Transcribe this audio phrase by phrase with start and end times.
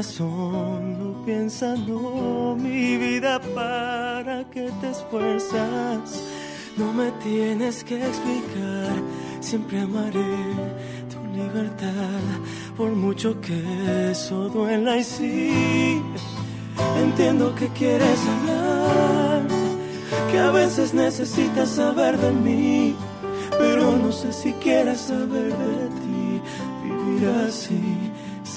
[0.00, 6.22] no piensa, no, mi vida, para que te esfuerzas.
[6.76, 8.92] No me tienes que explicar,
[9.40, 10.22] siempre amaré
[11.10, 12.22] tu libertad,
[12.76, 16.00] por mucho que eso duela y sí.
[17.02, 19.42] Entiendo que quieres hablar,
[20.30, 22.94] que a veces necesitas saber de mí,
[23.58, 26.40] pero no sé si quieres saber de ti.
[26.84, 28.07] Vivir así,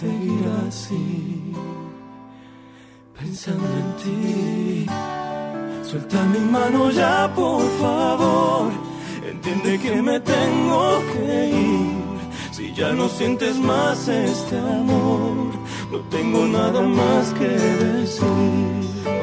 [0.02, 1.54] seguir así,
[3.18, 4.86] pensando en ti.
[5.90, 8.72] Suelta mi mano ya, por favor.
[9.32, 12.02] Entiende que me tengo que ir.
[12.52, 15.36] Si ya no sientes más este amor,
[15.92, 17.50] no tengo nada más que
[17.86, 18.72] decir.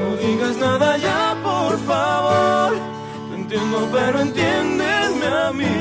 [0.00, 2.70] No digas nada ya, por favor.
[3.28, 5.76] No entiendo, pero entiéndeme a mí.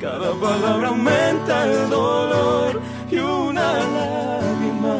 [0.00, 4.96] Cada palabra aumenta el dolor y una lágrima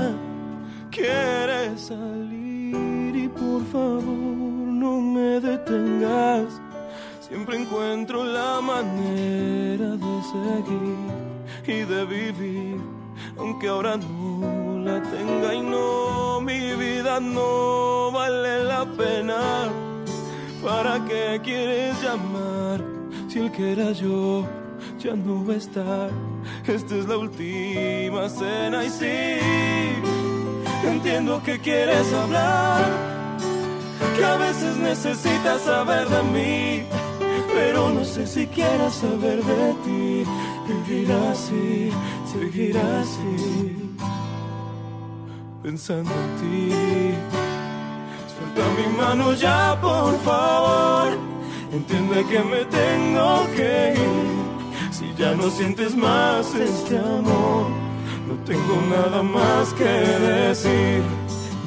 [0.91, 3.14] quiere salir.
[3.14, 6.60] Y por favor, no me detengas.
[7.20, 11.25] Siempre encuentro la manera de seguir
[11.66, 12.76] y de vivir,
[13.38, 19.41] aunque ahora no la tenga y no, mi vida no vale la pena.
[20.62, 22.82] ¿Para qué quieres llamar
[23.28, 24.47] si el que era yo
[25.04, 26.10] ya no va a estar?
[26.66, 29.26] Esta es la última cena y sí,
[30.88, 32.84] entiendo que quieres hablar,
[34.16, 36.87] que a veces necesitas saber de mí
[37.54, 40.25] pero no sé si quieras saber de ti.
[40.66, 41.91] Vivir así,
[42.32, 43.97] seguir así,
[45.62, 46.75] pensando en ti.
[48.32, 51.19] Suelta mi mano ya, por favor.
[51.72, 54.44] Entiende que me tengo que ir.
[55.16, 57.69] Ya no sientes más este amor,
[58.26, 61.02] no tengo nada más que decir.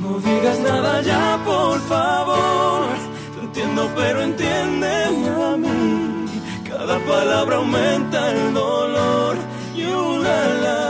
[0.02, 2.88] No digas nada ya, por favor.
[3.34, 6.26] Te entiendo, pero entiéndeme a mí.
[6.68, 9.38] Cada palabra aumenta el dolor
[9.76, 10.87] y una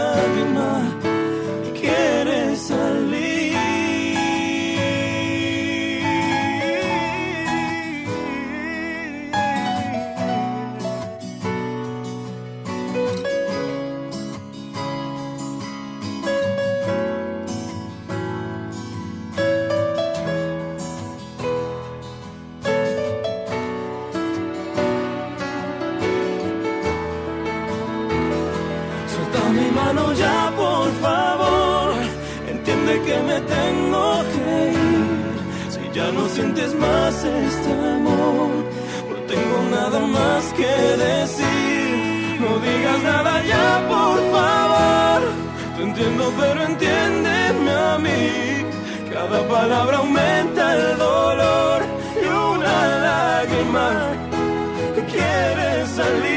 [36.07, 38.49] ya no sientes más este amor,
[39.09, 40.73] no tengo nada más que
[41.05, 42.39] decir.
[42.39, 45.21] No digas nada ya, por favor.
[45.75, 48.23] Te entiendo, pero entiéndeme a mí.
[49.11, 51.81] Cada palabra aumenta el dolor
[52.23, 53.87] y una lágrima
[55.11, 56.36] quiere salir.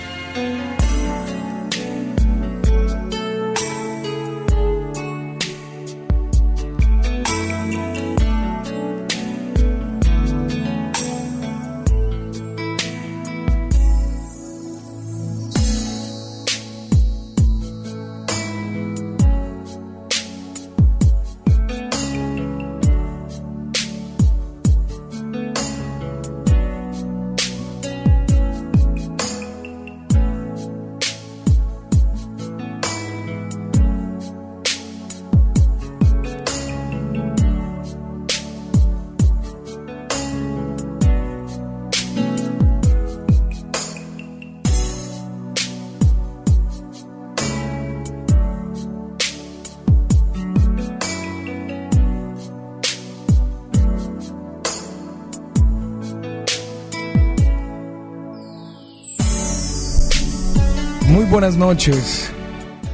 [61.61, 62.31] Noches.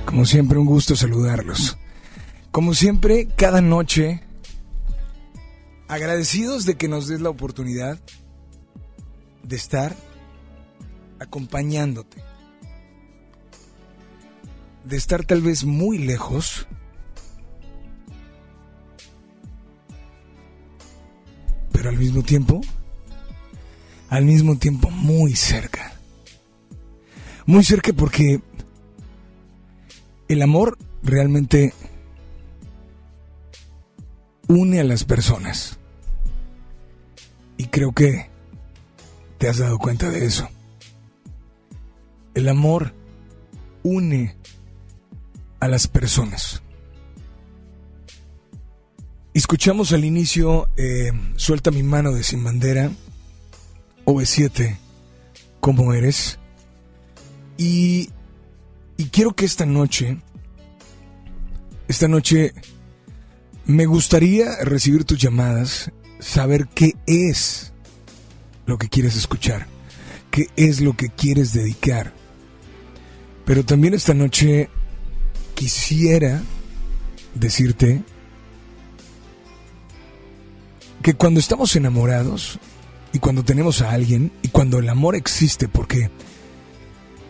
[0.05, 1.77] Como siempre, un gusto saludarlos.
[2.51, 4.21] Como siempre, cada noche,
[5.87, 7.97] agradecidos de que nos des la oportunidad
[9.43, 9.95] de estar
[11.17, 12.21] acompañándote.
[14.83, 16.67] De estar tal vez muy lejos.
[21.71, 22.59] Pero al mismo tiempo,
[24.09, 25.97] al mismo tiempo muy cerca
[27.47, 28.41] muy cerca porque
[30.27, 31.73] el amor realmente
[34.47, 35.79] une a las personas.
[37.57, 38.29] Y creo que
[39.37, 40.49] te has dado cuenta de eso.
[42.33, 42.93] El amor
[43.83, 44.35] une
[45.59, 46.61] a las personas.
[49.33, 52.91] Escuchamos al inicio eh, Suelta mi mano de Sin Bandera,
[54.05, 54.77] OV7,
[55.59, 56.39] ¿Cómo eres?
[57.57, 58.09] Y,
[59.05, 60.17] quiero que esta noche
[61.87, 62.53] esta noche
[63.65, 67.71] me gustaría recibir tus llamadas, saber qué es
[68.65, 69.67] lo que quieres escuchar,
[70.29, 72.13] qué es lo que quieres dedicar.
[73.45, 74.69] Pero también esta noche
[75.55, 76.41] quisiera
[77.35, 78.03] decirte
[81.01, 82.59] que cuando estamos enamorados
[83.13, 86.11] y cuando tenemos a alguien y cuando el amor existe, porque,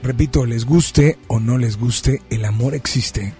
[0.03, 3.33] repito, les guste o no les guste, el amor existe,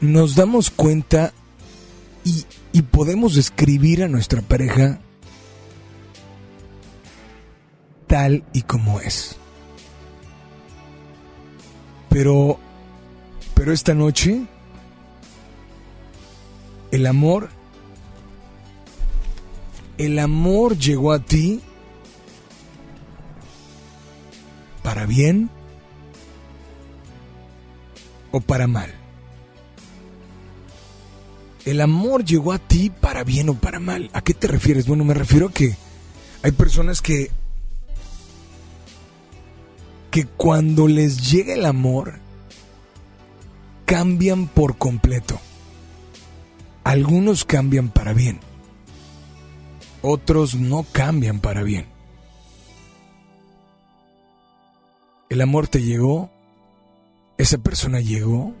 [0.00, 1.32] nos damos cuenta
[2.24, 5.00] y, y podemos describir a nuestra pareja
[8.06, 9.36] tal y como es.
[12.10, 12.58] Pero,
[13.54, 14.42] pero esta noche,
[16.90, 17.48] el amor,
[19.96, 21.62] el amor llegó a ti
[24.82, 25.50] para bien
[28.30, 28.92] o para mal.
[31.64, 34.10] El amor llegó a ti para bien o para mal.
[34.12, 34.86] ¿A qué te refieres?
[34.86, 35.76] Bueno, me refiero a que
[36.42, 37.30] hay personas que
[40.10, 42.20] que cuando les llega el amor
[43.86, 45.40] cambian por completo.
[46.84, 48.40] Algunos cambian para bien.
[50.02, 51.91] Otros no cambian para bien.
[55.32, 56.30] El amor te llegó,
[57.38, 58.52] esa persona llegó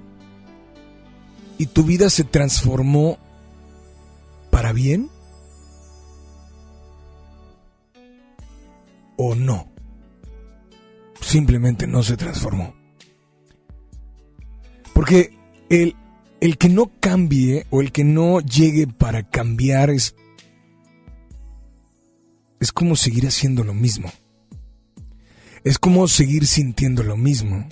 [1.58, 3.18] y tu vida se transformó
[4.50, 5.10] para bien
[9.18, 9.70] o no.
[11.20, 12.74] Simplemente no se transformó.
[14.94, 15.36] Porque
[15.68, 15.94] el,
[16.40, 20.14] el que no cambie o el que no llegue para cambiar es,
[22.60, 24.10] es como seguir haciendo lo mismo.
[25.64, 27.68] Es como seguir sintiendo lo mismo.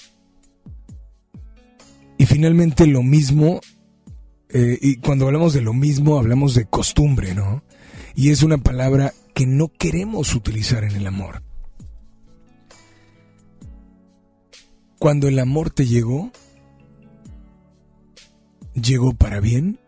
[2.19, 3.61] Y finalmente lo mismo,
[4.51, 7.65] eh, y cuando hablamos de lo mismo hablamos de costumbre, ¿no?
[8.15, 11.43] Y es una palabra que no queremos utilizar en el amor.
[14.99, 16.31] Cuando el amor te llegó,
[18.75, 19.81] ¿llegó para bien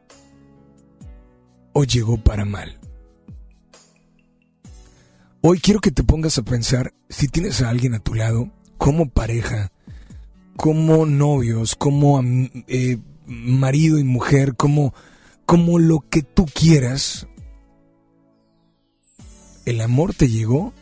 [1.74, 2.81] o llegó para mal?
[5.44, 9.08] Hoy quiero que te pongas a pensar si tienes a alguien a tu lado, como
[9.08, 9.72] pareja,
[10.56, 12.22] como novios, como
[12.68, 14.94] eh, marido y mujer, como,
[15.44, 17.26] como lo que tú quieras,
[19.64, 20.72] ¿el amor te llegó?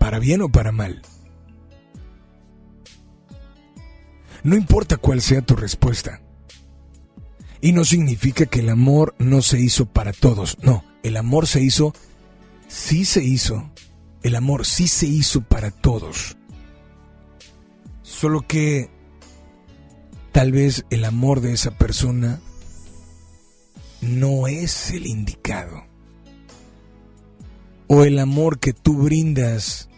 [0.00, 1.02] ¿Para bien o para mal?
[4.42, 6.20] No importa cuál sea tu respuesta.
[7.60, 10.56] Y no significa que el amor no se hizo para todos.
[10.62, 11.94] No, el amor se hizo,
[12.68, 13.70] sí se hizo
[14.22, 16.36] el amor sí se hizo para todos.
[18.02, 18.90] Solo que
[20.32, 22.40] tal vez el amor de esa persona
[24.00, 25.84] no es el indicado.
[27.86, 29.88] O el amor que tú brindas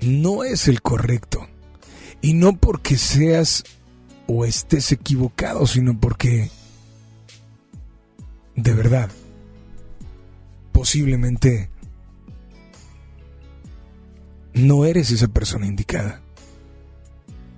[0.00, 1.46] no es el correcto.
[2.20, 3.64] Y no porque seas
[4.26, 6.50] o estés equivocado, sino porque
[8.54, 9.10] de verdad
[10.72, 11.70] posiblemente
[14.54, 16.22] no eres esa persona indicada.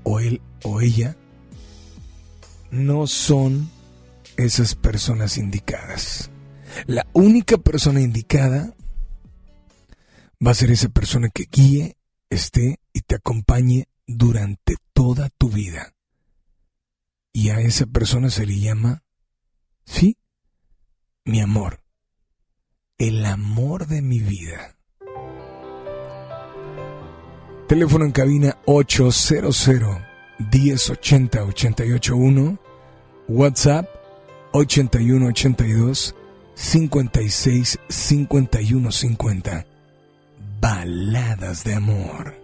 [0.02, 1.16] O él o ella
[2.70, 3.70] no son
[4.36, 6.30] esas personas indicadas.
[6.86, 8.74] La única persona indicada
[10.44, 11.96] va a ser esa persona que guíe,
[12.30, 15.92] esté y te acompañe durante toda tu vida.
[17.32, 19.02] Y a esa persona se le llama,
[19.84, 20.18] sí,
[21.24, 21.82] mi amor,
[22.98, 24.76] el amor de mi vida.
[27.68, 29.68] Teléfono en cabina 800
[30.38, 32.58] 1080 881.
[33.28, 33.86] WhatsApp
[34.52, 36.14] 8182
[36.54, 39.66] 56 51 50.
[40.60, 42.34] Baladas de amor.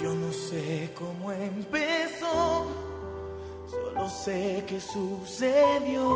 [0.00, 2.49] Yo no sé cómo empezó,
[4.00, 6.08] solo sé que sucedió.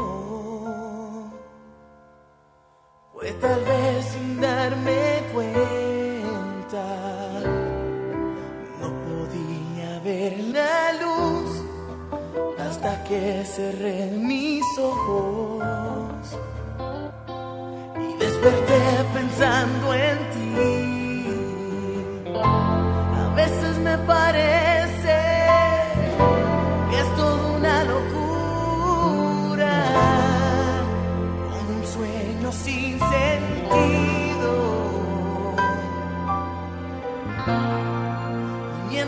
[3.13, 5.75] Fue tal vez sin darme cuenta
[10.05, 11.63] ver la luz
[12.59, 16.39] hasta que cerré mis ojos
[17.99, 18.83] y desperté
[19.15, 21.25] pensando en ti.
[22.35, 24.64] A veces me parece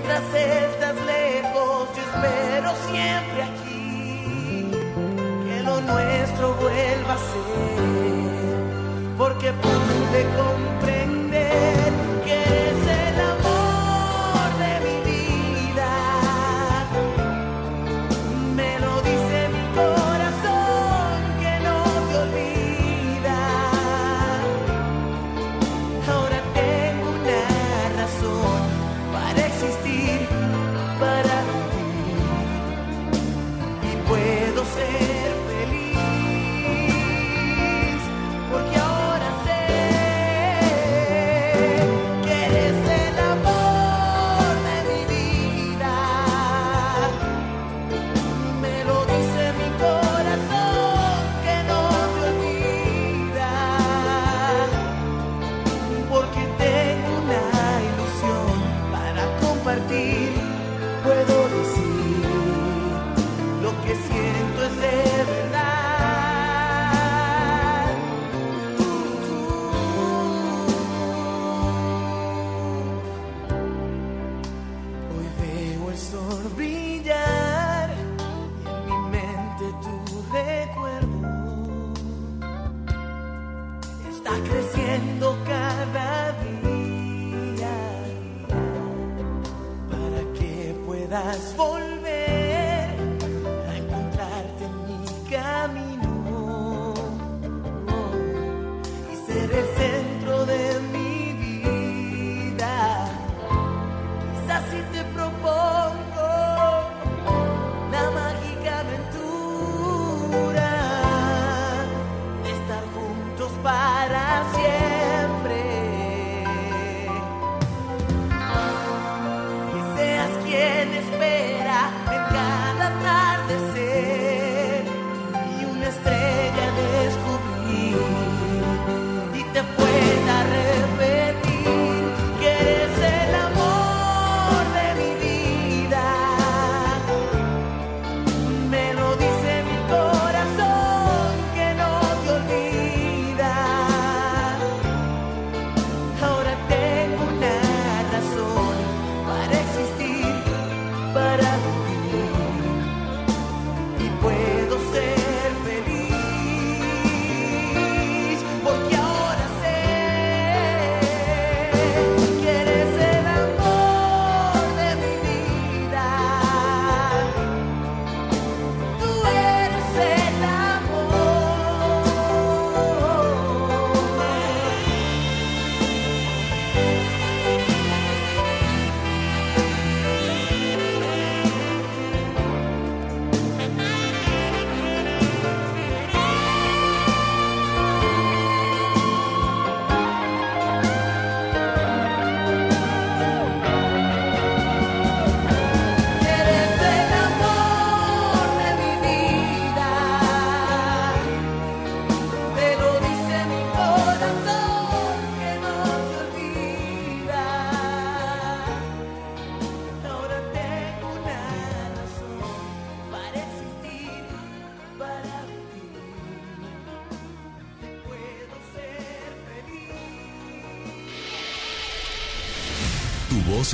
[0.08, 4.70] Mientras estás lejos, yo espero siempre aquí
[5.44, 7.80] que lo nuestro vuelva a ser,
[9.18, 11.15] porque pude comprender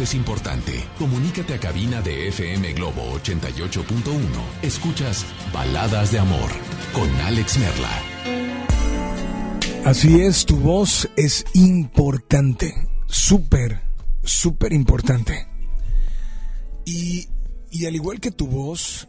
[0.00, 0.72] es importante.
[0.98, 4.20] Comunícate a cabina de FM Globo 88.1.
[4.62, 6.50] Escuchas Baladas de Amor
[6.92, 7.90] con Alex Merla.
[9.84, 12.72] Así es, tu voz es importante,
[13.06, 13.82] súper,
[14.22, 15.48] súper importante.
[16.86, 17.28] Y,
[17.70, 19.08] y al igual que tu voz,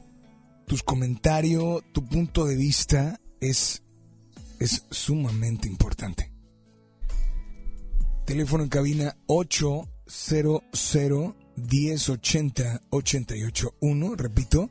[0.65, 3.83] tus comentarios, tu punto de vista es,
[4.59, 6.33] es sumamente importante.
[8.25, 9.17] Teléfono en cabina
[10.13, 14.69] 800 1080 881, repito,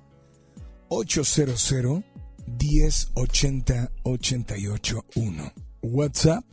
[0.88, 2.04] 800
[2.46, 5.52] 1080 881.
[5.82, 6.44] WhatsApp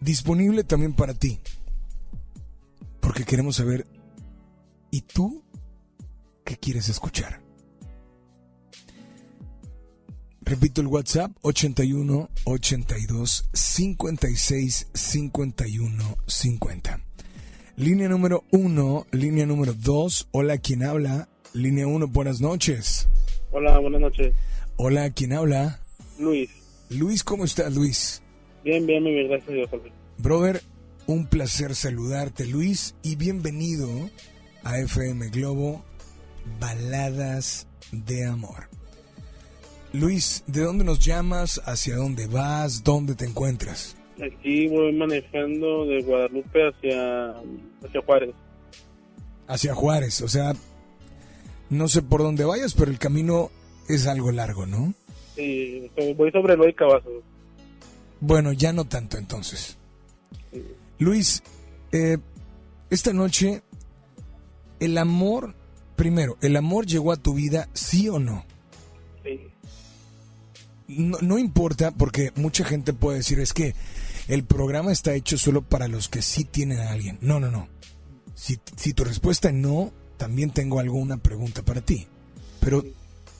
[0.00, 1.40] disponible también para ti.
[3.00, 3.86] Porque queremos saber,
[4.90, 5.42] ¿y tú
[6.44, 7.40] qué quieres escuchar?
[10.42, 17.11] Repito el WhatsApp 81 82 56 51 50.
[17.82, 20.28] Línea número 1, línea número 2.
[20.30, 21.28] Hola, ¿quién habla?
[21.52, 23.08] Línea 1, buenas noches.
[23.50, 24.32] Hola, buenas noches.
[24.76, 25.80] Hola, ¿quién habla?
[26.16, 26.48] Luis.
[26.90, 28.22] Luis, ¿cómo estás, Luis?
[28.62, 29.68] Bien, bien, muy bien, gracias a Dios.
[29.68, 29.90] Jorge.
[30.18, 30.62] Brother,
[31.08, 33.88] un placer saludarte, Luis, y bienvenido
[34.62, 35.84] a FM Globo,
[36.60, 38.68] Baladas de Amor.
[39.92, 41.60] Luis, ¿de dónde nos llamas?
[41.64, 42.84] ¿Hacia dónde vas?
[42.84, 43.96] ¿Dónde te encuentras?
[44.22, 47.30] Aquí voy manejando de Guadalupe hacia,
[47.84, 48.34] hacia Juárez.
[49.48, 50.52] Hacia Juárez, o sea,
[51.70, 53.50] no sé por dónde vayas, pero el camino
[53.88, 54.94] es algo largo, ¿no?
[55.34, 57.24] Sí, voy sobre el y Cavazos.
[58.20, 59.76] Bueno, ya no tanto entonces.
[60.98, 61.42] Luis,
[61.90, 62.18] eh,
[62.90, 63.62] esta noche,
[64.78, 65.56] el amor,
[65.96, 68.44] primero, ¿el amor llegó a tu vida, sí o no?
[69.24, 69.40] Sí.
[70.86, 73.74] No, no importa, porque mucha gente puede decir, es que
[74.28, 77.18] el programa está hecho solo para los que sí tienen a alguien.
[77.20, 77.68] No, no, no.
[78.34, 82.06] Si, si tu respuesta es no, también tengo alguna pregunta para ti.
[82.60, 82.84] Pero,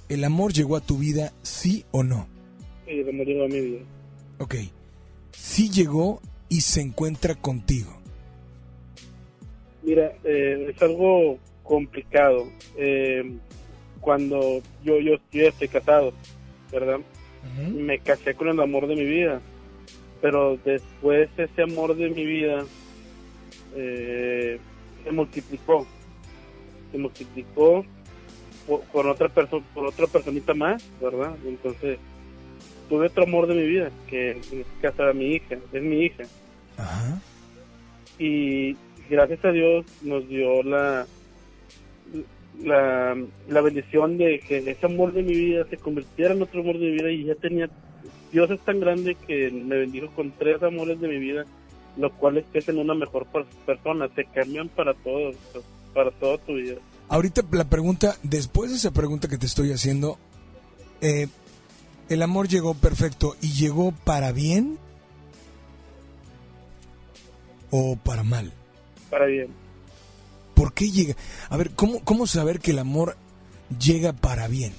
[0.08, 2.26] ¿el amor llegó a tu vida, sí o no?
[2.86, 3.80] Sí, el amor llegó a mi vida.
[4.38, 4.54] Ok.
[5.30, 7.98] Sí llegó y se encuentra contigo.
[9.82, 12.48] Mira, eh, es algo complicado.
[12.76, 13.38] Eh,
[14.00, 16.12] cuando yo, yo, yo estoy casado,
[16.70, 16.98] ¿verdad?
[17.72, 19.40] Me casé con el amor de mi vida.
[20.22, 22.64] Pero después ese amor de mi vida
[23.76, 24.58] eh,
[25.04, 25.86] se multiplicó.
[26.90, 27.84] Se multiplicó
[28.66, 31.34] por, por otra persona, por otra personita más, ¿verdad?
[31.44, 31.98] Entonces
[32.88, 36.04] tuve otro amor de mi vida, que en este caso era mi hija, es mi
[36.04, 36.24] hija.
[36.76, 37.20] Ajá.
[38.18, 38.76] Y
[39.08, 41.06] gracias a Dios nos dio la,
[42.62, 43.16] la,
[43.48, 46.86] la bendición de que ese amor de mi vida se convirtiera en otro amor de
[46.86, 47.68] mi vida y ya tenía,
[48.32, 51.44] Dios es tan grande que me bendijo con tres amores de mi vida,
[51.96, 55.32] lo cual es que hacen una mejor per- persona, te cambian para todo,
[55.92, 56.76] para toda tu vida.
[57.08, 60.18] Ahorita la pregunta, después de esa pregunta que te estoy haciendo,
[61.02, 61.28] eh,
[62.08, 64.78] ¿el amor llegó perfecto y llegó para bien
[67.70, 68.52] o para mal?
[69.10, 69.48] Para bien.
[70.54, 71.16] ¿Por qué llega?
[71.50, 73.16] A ver, ¿cómo, cómo saber que el amor
[73.78, 74.72] llega para bien?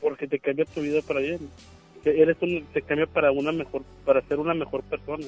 [0.00, 1.38] porque te cambia tu vida para bien.
[2.04, 5.26] Eres un, te cambia para una mejor, para ser una mejor persona.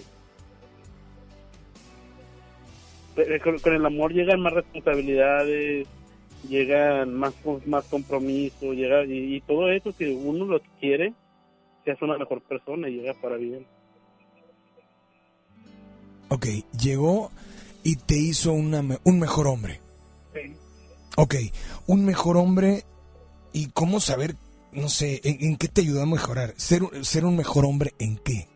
[3.14, 5.86] Pero Con, con el amor llegan más responsabilidades,
[6.48, 7.34] llegan más
[7.64, 11.14] más compromiso, llega y, y todo eso si uno lo quiere,
[11.84, 13.66] se hace una mejor persona y llega para bien.
[16.28, 16.46] Ok,
[16.80, 17.30] llegó
[17.82, 19.80] y te hizo una un mejor hombre.
[20.34, 20.52] Sí.
[21.16, 21.34] Ok,
[21.86, 22.84] un mejor hombre
[23.52, 24.34] y cómo saber,
[24.76, 26.54] no sé, en, qué te ayuda a mejorar.
[26.56, 28.46] Ser, un- ser un mejor hombre en qué.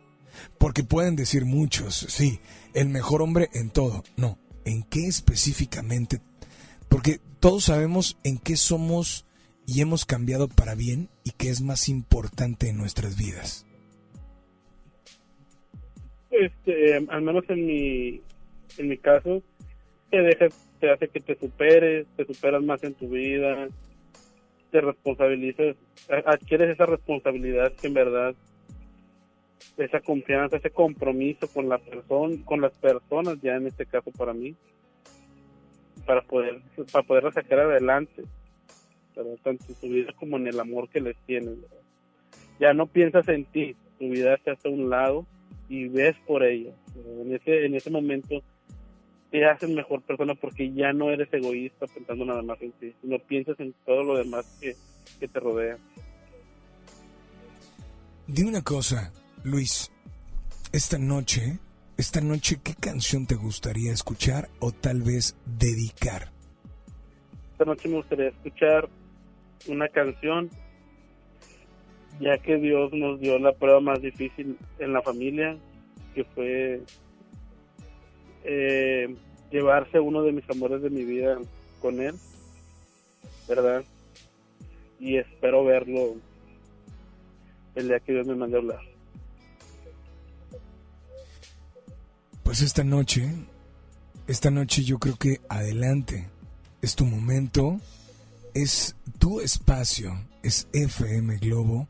[0.59, 2.41] Porque pueden decir muchos, sí,
[2.75, 4.05] el mejor hombre en todo.
[4.17, 6.21] No, en qué específicamente.
[6.89, 9.27] Porque todos sabemos en qué somos
[9.67, 13.67] y hemos cambiado para bien y qué es más importante en nuestras vidas.
[16.31, 18.21] Este, al menos en mi,
[18.79, 19.43] en mi caso,
[20.11, 20.47] te deja,
[20.79, 23.69] te hace que te superes, te superas más en tu vida,
[24.71, 25.77] te responsabilizas,
[26.09, 28.35] a- adquieres esa responsabilidad que en verdad,
[29.77, 34.33] esa confianza, ese compromiso con la persona, con las personas, ya en este caso para
[34.33, 34.55] mí,
[36.07, 36.61] para poder,
[36.93, 38.25] para poderla sacar adelante,
[39.17, 39.37] ¿verdad?
[39.43, 41.59] tanto en tu vida como en el amor que les tienes.
[42.59, 45.27] Ya no piensas en ti, tu vida se hace a un lado
[45.69, 46.73] y ves por ella.
[46.97, 48.43] En ese, en ese momento
[49.31, 53.19] te haces mejor persona porque ya no eres egoísta pensando nada más en ti, sino
[53.19, 54.75] piensas en todo lo demás que,
[55.19, 55.79] que te rodea.
[58.27, 59.13] Dime una cosa,
[59.45, 59.91] Luis.
[60.73, 61.59] Esta noche,
[61.97, 66.31] esta noche, ¿qué canción te gustaría escuchar o tal vez dedicar?
[67.53, 68.89] Esta noche me gustaría escuchar
[69.67, 70.49] una canción,
[72.21, 75.57] ya que Dios nos dio la prueba más difícil en la familia,
[76.15, 76.83] que fue
[78.45, 79.15] eh,
[79.51, 81.39] llevarse uno de mis amores de mi vida
[81.81, 82.15] con Él,
[83.49, 83.85] ¿verdad?
[84.99, 86.17] Y espero verlo
[87.75, 88.81] el día que Dios me mande a hablar.
[92.43, 93.31] Pues esta noche,
[94.27, 96.29] esta noche yo creo que adelante.
[96.83, 97.79] Es tu momento,
[98.55, 101.89] es tu espacio, es FM Globo.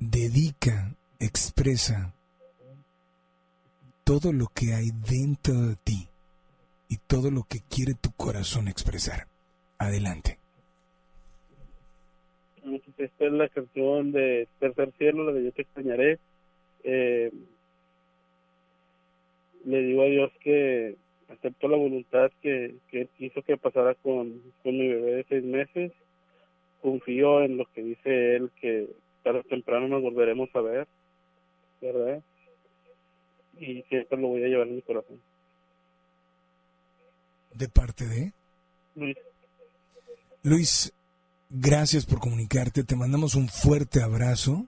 [0.00, 2.14] Dedica, expresa
[4.10, 6.08] todo lo que hay dentro de ti
[6.88, 9.28] y todo lo que quiere tu corazón expresar.
[9.78, 10.36] Adelante.
[12.64, 16.18] Entonces, Esta es la canción de Tercer Cielo, la de Yo te extrañaré.
[16.82, 17.30] Eh,
[19.64, 20.96] le digo a Dios que
[21.28, 25.92] acepto la voluntad que, que quiso que pasara con, con mi bebé de seis meses.
[26.82, 28.88] Confío en lo que dice Él, que
[29.22, 30.88] tarde o temprano nos volveremos a ver,
[31.80, 32.24] ¿verdad?
[33.60, 35.20] Y que esto lo voy a llevar en mi corazón.
[37.54, 38.32] ¿De parte de?
[38.96, 39.16] Luis.
[40.42, 40.92] Luis,
[41.50, 42.82] gracias por comunicarte.
[42.82, 44.66] Te mandamos un fuerte abrazo.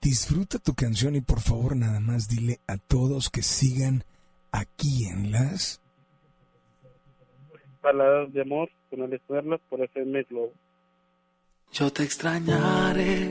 [0.00, 4.04] Disfruta tu canción y por favor nada más dile a todos que sigan
[4.52, 5.80] aquí en las
[7.80, 9.22] Palabras de amor con Alex
[9.68, 10.52] por FM Globo.
[11.72, 13.30] Yo te extrañaré,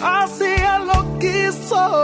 [0.00, 2.00] Él lo quiso,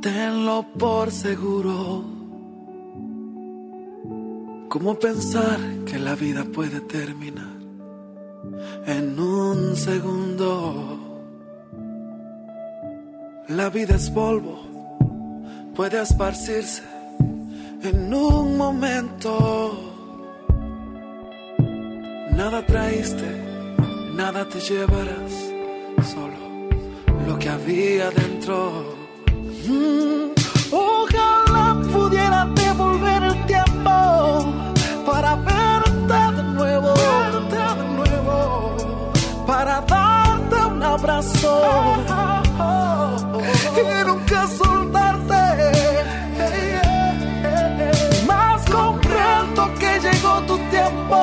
[0.00, 2.04] tenlo por seguro.
[4.68, 7.56] ¿Cómo pensar que la vida puede terminar
[8.86, 10.98] en un segundo?
[13.48, 14.58] La vida es polvo,
[15.74, 16.82] puede esparcirse
[17.82, 19.32] en un momento.
[22.32, 23.30] Nada traíste,
[24.14, 25.32] nada te llevarás,
[26.12, 26.33] solo
[27.26, 28.96] lo que había dentro.
[29.66, 30.32] Mm,
[30.72, 34.54] ojalá pudiera devolver el tiempo
[35.06, 38.76] para verte de nuevo, verte de nuevo,
[39.46, 41.52] para darte un abrazo
[43.76, 45.44] y nunca soltarte.
[48.26, 51.20] Más comprendo que llegó tu tiempo,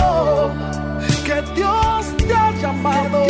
[1.25, 3.20] que Dios te ha llamado,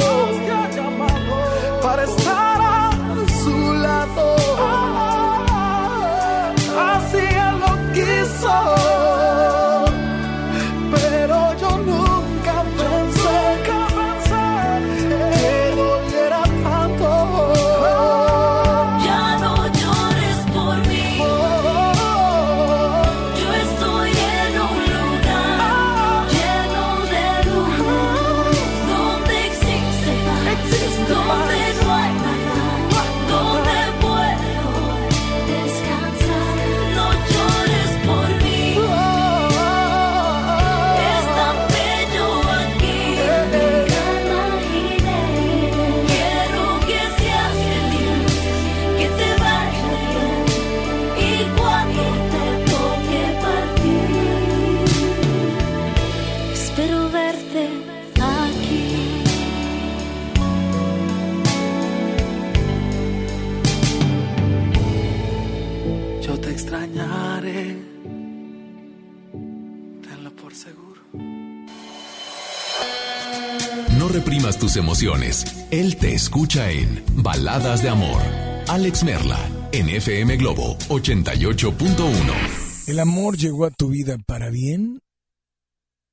[74.75, 75.45] emociones.
[75.71, 78.21] Él te escucha en Baladas de Amor.
[78.67, 79.39] Alex Merla,
[79.71, 82.87] en FM Globo 88.1.
[82.87, 85.01] ¿El amor llegó a tu vida para bien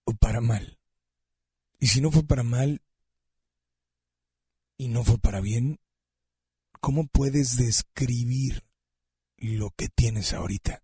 [0.05, 0.79] o para mal?
[1.81, 2.83] Y si no fue para mal
[4.77, 5.79] y no fue para bien,
[6.81, 8.62] ¿cómo puedes describir
[9.40, 10.83] lo que tienes ahorita.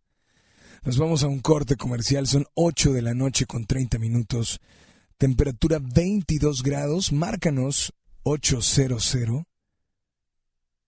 [0.82, 4.60] Nos vamos a un corte comercial, son 8 de la noche con 30 minutos,
[5.24, 9.16] temperatura 22 grados, márcanos 800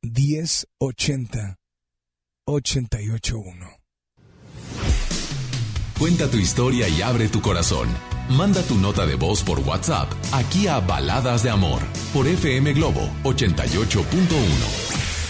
[0.02, 1.56] 1080
[2.44, 3.66] 881.
[5.98, 7.88] Cuenta tu historia y abre tu corazón.
[8.28, 11.80] Manda tu nota de voz por WhatsApp aquí a Baladas de Amor
[12.12, 15.05] por FM Globo 88.1.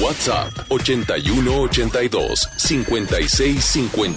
[0.00, 4.14] WhatsApp 81 82 56 51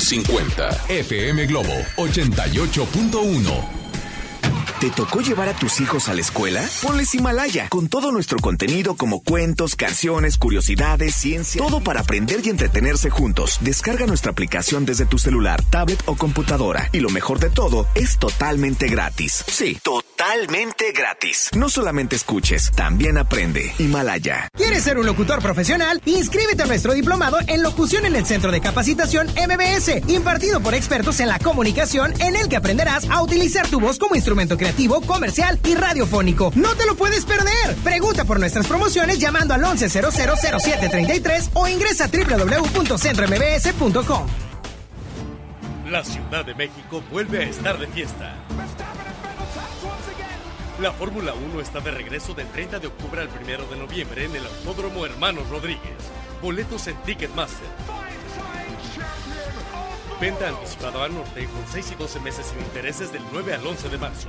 [0.00, 0.62] 50.
[0.88, 3.77] FM Globo 88.1.
[4.80, 6.64] ¿Te tocó llevar a tus hijos a la escuela?
[6.82, 12.50] Ponles Himalaya, con todo nuestro contenido como cuentos, canciones, curiosidades, ciencia, todo para aprender y
[12.50, 13.58] entretenerse juntos.
[13.60, 16.90] Descarga nuestra aplicación desde tu celular, tablet o computadora.
[16.92, 19.44] Y lo mejor de todo, es totalmente gratis.
[19.48, 21.50] Sí, totalmente gratis.
[21.56, 23.74] No solamente escuches, también aprende.
[23.80, 24.48] Himalaya.
[24.56, 26.00] ¿Quieres ser un locutor profesional?
[26.04, 31.18] Inscríbete a nuestro diplomado en locución en el Centro de Capacitación MBS, impartido por expertos
[31.18, 34.67] en la comunicación, en el que aprenderás a utilizar tu voz como instrumento creativo
[35.06, 36.52] comercial y radiofónico.
[36.54, 37.74] No te lo puedes perder.
[37.82, 44.26] Pregunta por nuestras promociones llamando al 11000733 o ingresa a www.centrombs.com.
[45.90, 48.34] La Ciudad de México vuelve a estar de fiesta.
[50.80, 54.36] La Fórmula 1 está de regreso del 30 de octubre al 1 de noviembre en
[54.36, 55.96] el Autódromo Hermanos Rodríguez.
[56.40, 57.66] Boletos en Ticketmaster.
[60.20, 63.88] Venta anticipada al norte con 6 y 12 meses sin intereses del 9 al 11
[63.88, 64.28] de marzo.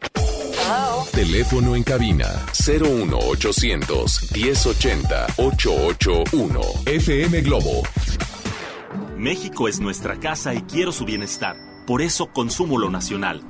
[1.11, 6.61] Teléfono en cabina 01800 1080 881.
[6.85, 7.83] FM Globo.
[9.17, 11.57] México es nuestra casa y quiero su bienestar.
[11.85, 13.41] Por eso consumo lo nacional.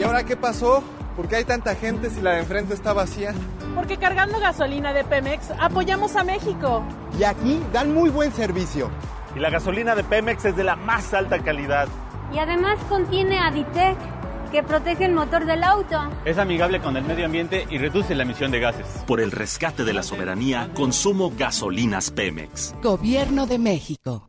[0.00, 0.82] ¿Y ahora qué pasó?
[1.16, 3.34] ¿Por qué hay tanta gente si la de enfrente está vacía?
[3.76, 6.82] Porque cargando gasolina de Pemex apoyamos a México.
[7.20, 8.90] Y aquí dan muy buen servicio.
[9.36, 11.86] Y la gasolina de Pemex es de la más alta calidad.
[12.34, 13.96] Y además contiene Aditec
[14.52, 15.98] que protege el motor del auto.
[16.24, 18.86] Es amigable con el medio ambiente y reduce la emisión de gases.
[19.06, 22.74] Por el rescate de la soberanía, consumo gasolinas Pemex.
[22.82, 24.28] Gobierno de México.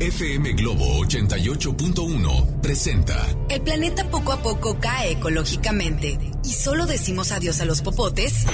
[0.00, 3.26] FM Globo 88.1 presenta.
[3.50, 8.46] El planeta poco a poco cae ecológicamente y solo decimos adiós a los popotes.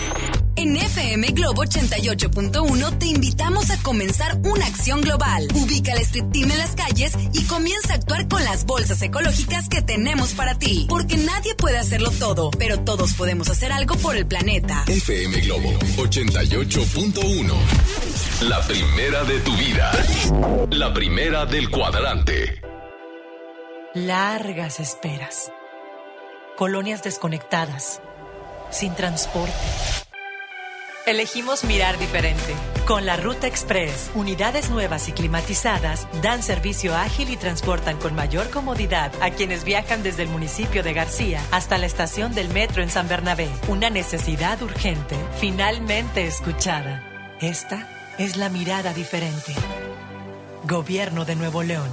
[0.57, 5.47] En FM Globo 88.1 te invitamos a comenzar una acción global.
[5.55, 9.69] Ubica el Street Team en las calles y comienza a actuar con las bolsas ecológicas
[9.69, 10.87] que tenemos para ti.
[10.89, 14.83] Porque nadie puede hacerlo todo, pero todos podemos hacer algo por el planeta.
[14.89, 17.55] FM Globo 88.1
[18.43, 19.91] La primera de tu vida.
[20.71, 22.61] La primera del cuadrante.
[23.95, 25.51] Largas esperas.
[26.55, 28.03] Colonias desconectadas.
[28.69, 29.55] Sin transporte.
[31.07, 32.55] Elegimos mirar diferente.
[32.87, 38.51] Con la Ruta Express, unidades nuevas y climatizadas dan servicio ágil y transportan con mayor
[38.51, 42.91] comodidad a quienes viajan desde el municipio de García hasta la estación del metro en
[42.91, 43.49] San Bernabé.
[43.69, 47.03] Una necesidad urgente, finalmente escuchada.
[47.41, 49.53] Esta es la mirada diferente.
[50.65, 51.91] Gobierno de Nuevo León.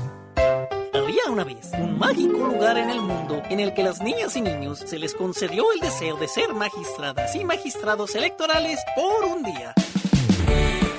[0.93, 4.41] Había una vez un mágico lugar en el mundo en el que las niñas y
[4.41, 9.73] niños se les concedió el deseo de ser magistradas y magistrados electorales por un día.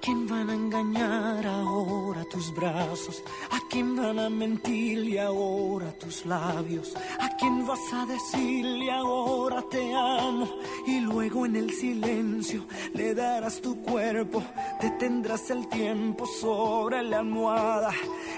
[0.00, 3.22] quién van a engañar ahora tus brazos?
[3.50, 6.94] ¿A quién van a mentirle ahora tus labios?
[7.18, 10.48] ¿A quién vas a decirle ahora te amo?
[10.86, 14.42] Y luego en el silencio le darás tu cuerpo,
[14.80, 17.92] detendrás el tiempo sobre la almohada.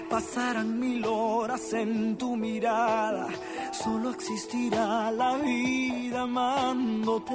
[0.09, 3.29] Pasarán mil horas en tu mirada,
[3.73, 7.35] solo existirá la vida amándote.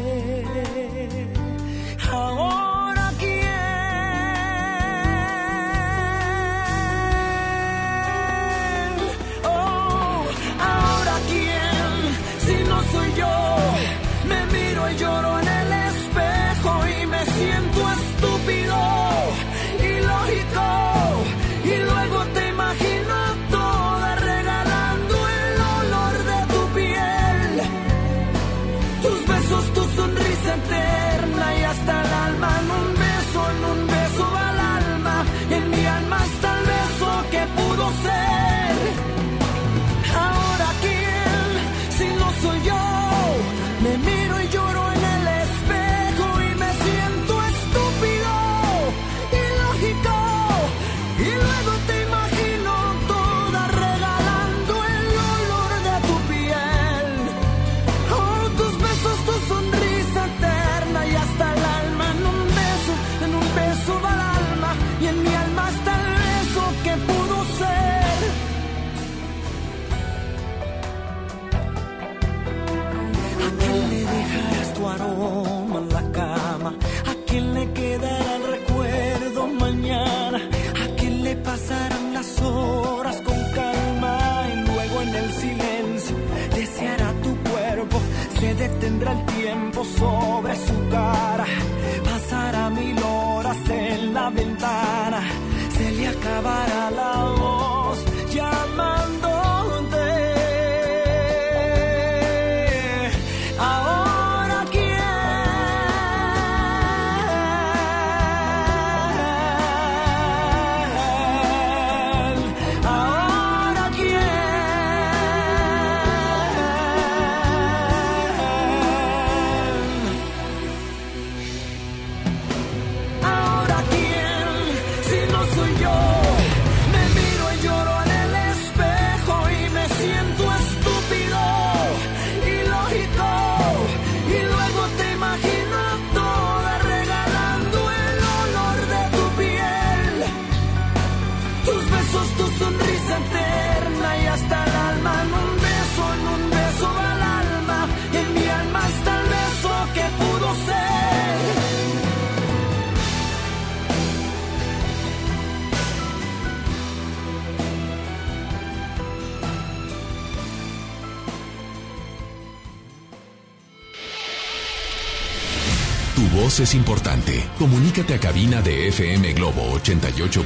[166.59, 167.43] es importante.
[167.57, 170.43] Comunícate a cabina de FM Globo 88.1.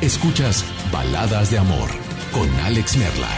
[0.00, 1.88] Escuchas Baladas de Amor
[2.32, 3.28] con Alex Merla.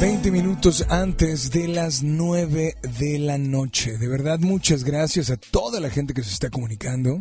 [0.00, 3.98] Veinte minutos antes de las nueve de la noche.
[3.98, 7.20] De verdad, muchas gracias a toda la gente que se está comunicando.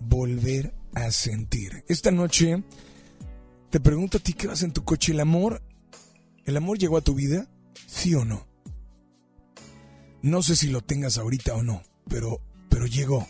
[0.00, 1.84] volver a sentir.
[1.86, 2.64] Esta noche
[3.70, 5.12] te pregunto a ti qué vas en tu coche.
[5.12, 5.62] ¿El amor?
[6.44, 7.48] ¿El amor llegó a tu vida?
[7.86, 8.49] ¿Sí o no?
[10.22, 13.26] No sé si lo tengas ahorita o no, pero, pero llegó.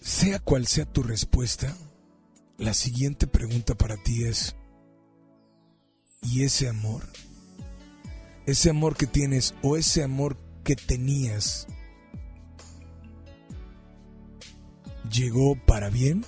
[0.00, 1.76] Sea cual sea tu respuesta,
[2.56, 4.56] la siguiente pregunta para ti es,
[6.22, 7.02] ¿y ese amor?
[8.46, 11.66] Ese amor que tienes o ese amor que tenías,
[15.10, 16.24] ¿llegó para bien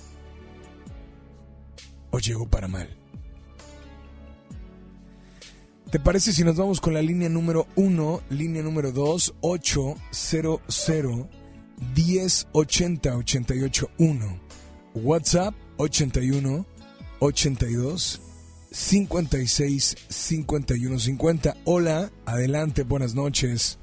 [2.11, 2.96] o llegó para mal?
[5.91, 10.59] ¿Te parece si nos vamos con la línea número 1, línea número 2, 800
[11.95, 14.39] 1080 881
[14.95, 16.65] WhatsApp 81
[17.19, 18.21] 82
[18.69, 21.53] 56 51 50.
[21.63, 23.79] Hola, adelante, buenas noches.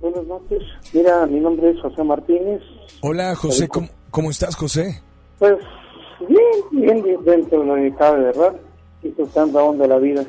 [0.00, 0.62] Buenas noches.
[0.94, 2.62] Mira, mi nombre es José Martínez.
[3.02, 5.02] Hola, José, ¿cómo, cómo estás, José?
[5.38, 5.58] Pues
[6.26, 8.56] bien, bien dentro de lo que cabe, ¿verdad?
[9.02, 10.24] Disfrutando aún de la vida.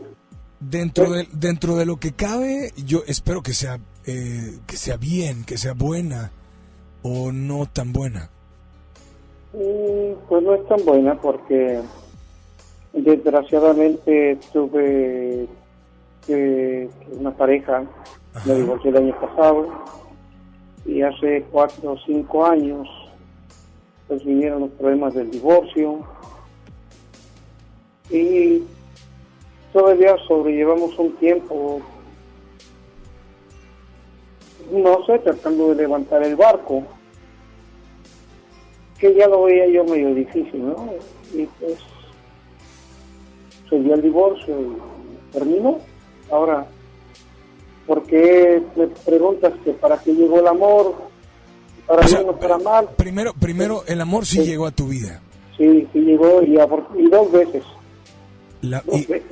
[0.69, 5.43] Dentro de, dentro de lo que cabe, yo espero que sea, eh, que sea bien,
[5.43, 6.31] que sea buena
[7.01, 8.29] o no tan buena.
[9.51, 11.81] Pues no es tan buena porque
[12.93, 15.47] desgraciadamente tuve
[16.27, 17.83] eh, una pareja,
[18.45, 19.67] me divorcié el año pasado
[20.85, 22.87] y hace cuatro o cinco años
[24.07, 25.99] pues vinieron los problemas del divorcio
[28.09, 28.63] y
[29.73, 31.81] todavía sobrellevamos un tiempo,
[34.71, 36.83] no sé, tratando de levantar el barco,
[38.99, 40.93] que ya lo veía yo medio difícil, ¿no?
[41.33, 41.79] Y pues
[43.69, 45.79] se dio el divorcio y terminó.
[46.31, 46.65] Ahora,
[47.87, 50.93] ¿por qué me preguntas que para qué llegó el amor?
[51.87, 52.89] Para O sea, bien o para mal.
[52.95, 55.21] Primero, primero el amor sí, llegó a tu vida.
[55.57, 56.55] Sí, sí llegó y,
[56.99, 57.63] y dos veces.
[58.63, 58.83] La-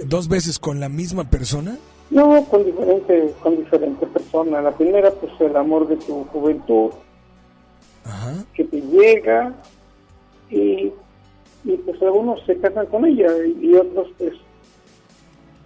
[0.06, 1.78] ¿Dos veces con la misma persona?
[2.10, 4.62] No, con diferente, con diferente persona.
[4.62, 6.92] La primera, pues el amor de tu juventud,
[8.54, 9.54] que te llega
[10.50, 10.92] y,
[11.64, 13.28] y pues algunos se casan con ella
[13.62, 14.34] y otros pues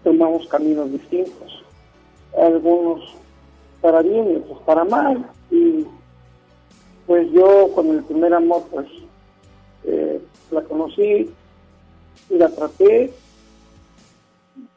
[0.03, 1.63] tomamos caminos distintos.
[2.39, 3.01] Algunos
[3.82, 5.26] para bien y otros para mal.
[5.49, 5.86] Y
[7.07, 8.88] pues yo con el primer amor pues
[9.86, 11.32] eh, la conocí
[12.30, 13.11] y la traté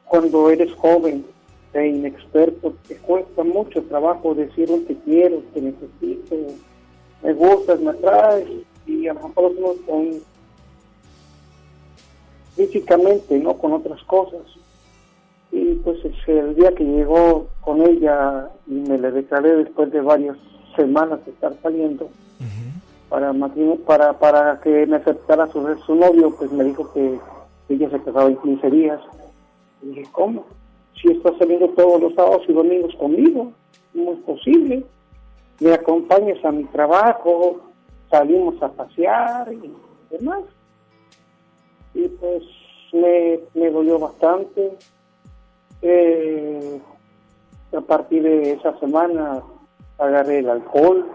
[0.09, 1.25] cuando eres joven
[1.75, 6.35] e inexperto, te cuesta mucho trabajo decir un te quiero, te necesito,
[7.23, 8.47] me gustas, me atraes,
[8.87, 10.21] y a lo mejor no con
[12.57, 14.41] físicamente, no con otras cosas.
[15.53, 20.37] Y pues el día que llegó con ella y me le declaré después de varias
[20.77, 22.09] semanas de estar saliendo
[23.09, 27.19] para matrimonio- para para que me aceptara su, su novio, pues me dijo que
[27.71, 29.01] ella se casaba en 15 días.
[29.83, 30.45] Dije, ¿cómo?
[31.01, 33.53] Si estás saliendo todos los sábados y domingos conmigo,
[33.93, 34.85] ¿cómo es posible?
[35.61, 37.61] Me acompañas a mi trabajo,
[38.11, 39.73] salimos a pasear y
[40.11, 40.43] demás.
[41.95, 42.43] Y pues
[42.93, 44.77] me, me dolió bastante.
[45.83, 46.81] Eh,
[47.77, 49.43] a partir de esa semana
[49.99, 51.07] agarré el alcohol.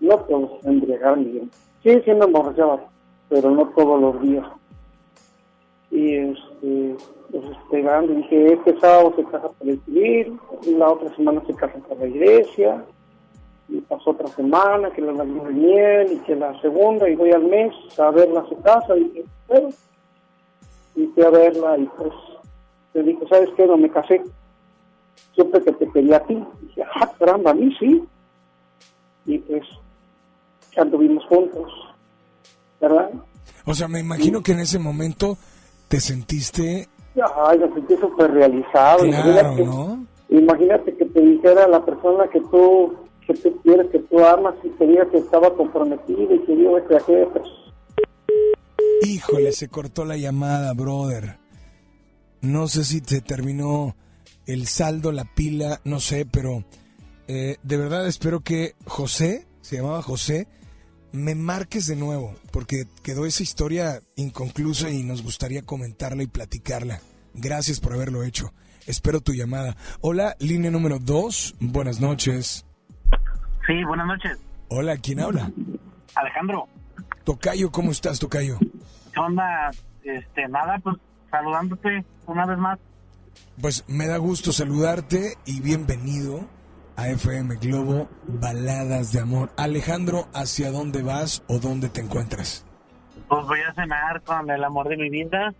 [0.00, 1.50] No puedo embriagarme bien.
[1.82, 2.84] Sí, sí me emborrachaba,
[3.28, 4.46] pero no todos los días
[5.92, 6.96] y este
[7.30, 8.14] pues esperando.
[8.14, 12.06] Dije este sábado se casa por el civil la otra semana se casa por la
[12.06, 12.84] iglesia
[13.68, 17.32] y pasó otra semana que la luna de miel y que la segunda y voy
[17.32, 19.68] al mes a verla a su casa y dije bueno
[20.94, 22.12] y fui a verla y pues
[22.94, 24.22] le dije sabes qué no me casé
[25.34, 28.04] supe que te quería a ti y dije ah caramba a mí sí
[29.24, 29.64] y pues
[30.76, 31.72] anduvimos juntos
[32.80, 33.10] verdad
[33.64, 35.38] O sea, me imagino que en ese momento
[35.92, 36.88] te sentiste...
[37.46, 39.00] Ay, me sentí súper realizado.
[39.00, 40.06] Claro, imagínate, ¿no?
[40.30, 44.70] imagínate que te dijera la persona que tú que tú quieres, que tú amas y
[44.70, 47.30] que diga que estaba comprometido y que digo que aquello.
[49.02, 51.36] Híjole, se cortó la llamada, brother.
[52.40, 53.94] No sé si se terminó
[54.46, 56.64] el saldo, la pila, no sé, pero
[57.28, 60.48] eh, de verdad espero que José, se llamaba José,
[61.12, 67.00] me marques de nuevo, porque quedó esa historia inconclusa y nos gustaría comentarla y platicarla.
[67.34, 68.52] Gracias por haberlo hecho.
[68.86, 69.76] Espero tu llamada.
[70.00, 71.56] Hola, línea número 2.
[71.60, 72.66] Buenas noches.
[73.66, 74.38] Sí, buenas noches.
[74.68, 75.52] Hola, ¿quién habla?
[76.14, 76.66] Alejandro.
[77.24, 78.58] Tocayo, ¿cómo estás, Tocayo?
[79.12, 79.70] ¿Qué onda?
[80.02, 80.96] Este, nada, pues
[81.30, 82.78] saludándote una vez más.
[83.60, 86.48] Pues me da gusto saludarte y bienvenido
[86.96, 89.50] a FM Globo Baladas de Amor.
[89.56, 92.64] Alejandro, ¿hacia dónde vas o dónde te encuentras?
[93.28, 95.54] Pues voy a cenar con el amor de mi vida.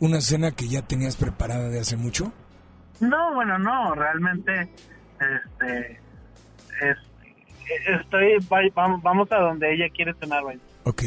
[0.00, 2.32] ¿Una cena que ya tenías preparada de hace mucho?
[3.00, 4.68] No, bueno, no, realmente,
[5.18, 6.00] este,
[6.80, 6.98] es,
[8.00, 8.36] estoy,
[8.74, 10.60] vamos, a donde ella quiere cenar, güey.
[10.84, 11.02] Ok.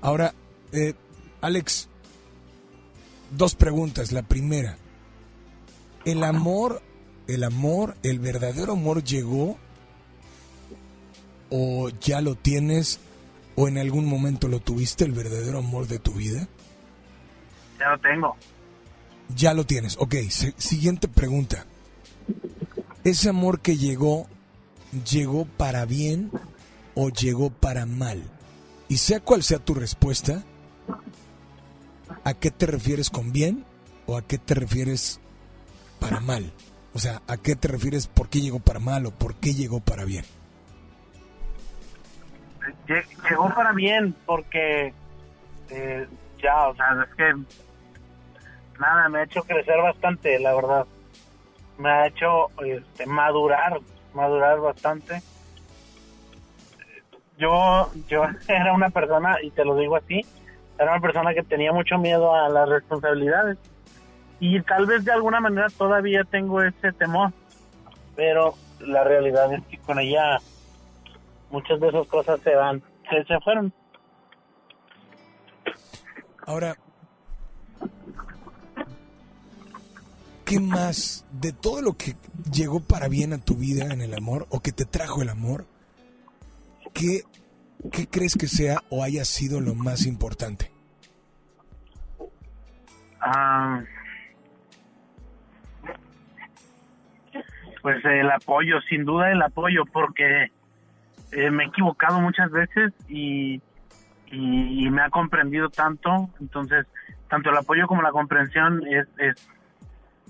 [0.00, 0.32] Ahora,
[0.72, 0.94] eh,
[1.40, 1.89] Alex,
[3.30, 4.12] dos preguntas.
[4.12, 4.76] La primera,
[6.04, 6.82] ¿el amor,
[7.26, 9.58] el amor, el verdadero amor llegó
[11.50, 13.00] o ya lo tienes
[13.56, 16.48] o en algún momento lo tuviste, el verdadero amor de tu vida?
[17.78, 18.36] Ya lo tengo.
[19.36, 19.96] Ya lo tienes.
[19.98, 20.16] Ok,
[20.56, 21.66] siguiente pregunta.
[23.04, 24.26] ¿Ese amor que llegó,
[25.08, 26.30] llegó para bien
[26.94, 28.22] o llegó para mal?
[28.88, 30.44] Y sea cual sea tu respuesta,
[32.24, 33.64] ¿a qué te refieres con bien
[34.06, 35.20] o a qué te refieres
[35.98, 36.52] para mal?
[36.94, 39.80] O sea, ¿a qué te refieres por qué llegó para mal o por qué llegó
[39.80, 40.24] para bien?
[43.28, 44.92] Llegó para bien porque
[45.70, 46.08] eh,
[46.42, 47.34] ya, o sea, es que
[48.78, 50.86] nada, me ha hecho crecer bastante, la verdad.
[51.78, 53.80] Me ha hecho este, madurar,
[54.12, 55.22] madurar bastante
[57.40, 60.24] yo, yo era una persona, y te lo digo así,
[60.80, 63.58] era una persona que tenía mucho miedo a las responsabilidades.
[64.40, 67.32] Y tal vez de alguna manera todavía tengo ese temor,
[68.16, 70.38] pero la realidad es que con ella
[71.50, 73.74] muchas de esas cosas se van, se, se fueron.
[76.46, 76.74] Ahora,
[80.46, 82.16] ¿qué más de todo lo que
[82.50, 85.66] llegó para bien a tu vida en el amor o que te trajo el amor?
[86.92, 87.22] ¿qué,
[87.92, 90.70] ¿qué crees que sea o haya sido lo más importante?
[93.20, 93.82] Ah,
[97.82, 100.50] pues el apoyo, sin duda el apoyo, porque
[101.32, 103.60] eh, me he equivocado muchas veces y,
[104.30, 106.86] y, me ha comprendido tanto, entonces
[107.28, 109.48] tanto el apoyo como la comprensión es, es,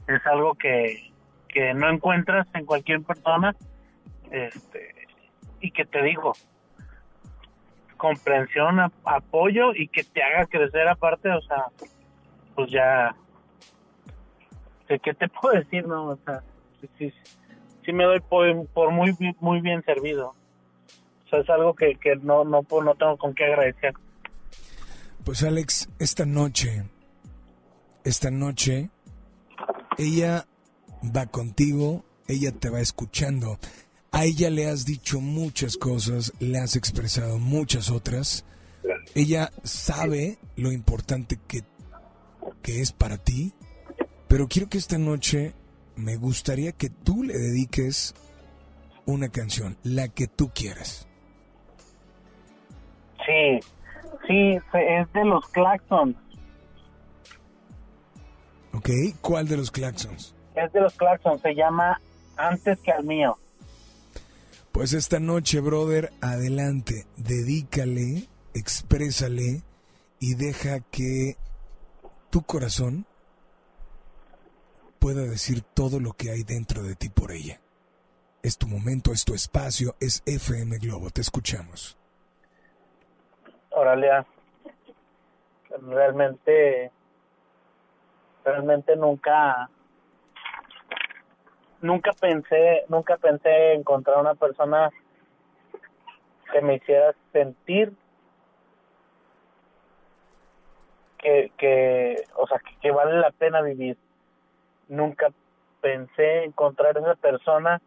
[0.07, 1.13] es algo que,
[1.49, 3.55] que no encuentras en cualquier persona
[4.31, 4.95] este,
[5.61, 6.35] y que te digo,
[8.01, 11.67] comprensión, apoyo y que te haga crecer aparte, o sea,
[12.55, 13.15] pues ya,
[14.89, 16.07] ¿qué te puedo decir, no?
[16.07, 16.43] O sea,
[16.99, 17.13] sí,
[17.93, 20.35] me doy por, muy, muy bien servido.
[21.27, 23.93] O sea, es algo que, que no, no, no tengo con qué agradecer.
[25.25, 26.85] Pues Alex, esta noche,
[28.05, 28.89] esta noche,
[29.99, 30.47] ella
[31.05, 33.59] va contigo, ella te va escuchando.
[34.13, 38.45] A ella le has dicho muchas cosas, le has expresado muchas otras.
[39.15, 41.63] Ella sabe lo importante que,
[42.63, 43.55] que es para ti,
[44.29, 45.55] pero quiero que esta noche
[45.97, 48.15] me gustaría que tú le dediques
[49.07, 51.09] una canción, la que tú quieras.
[53.27, 53.61] Sí,
[54.27, 56.17] sí, es de los Claxons.
[58.73, 58.89] Ok,
[59.21, 60.35] ¿cuál de los Claxons?
[60.55, 62.01] Es de los Claxons, se llama
[62.37, 63.37] Antes que al mío.
[64.73, 69.63] Pues esta noche, brother, adelante, dedícale, exprésale
[70.21, 71.37] y deja que
[72.31, 73.05] tu corazón
[75.01, 77.61] pueda decir todo lo que hay dentro de ti por ella.
[78.43, 81.99] Es tu momento, es tu espacio, es FM Globo, te escuchamos.
[83.71, 84.25] Oralia,
[85.81, 86.93] realmente,
[88.45, 89.69] realmente nunca
[91.81, 94.91] nunca pensé, nunca pensé encontrar una persona
[96.53, 97.93] que me hiciera sentir
[101.19, 103.97] que, que o sea, que, vale la pena vivir.
[104.89, 105.31] Nunca
[105.81, 107.81] pensé encontrar esa persona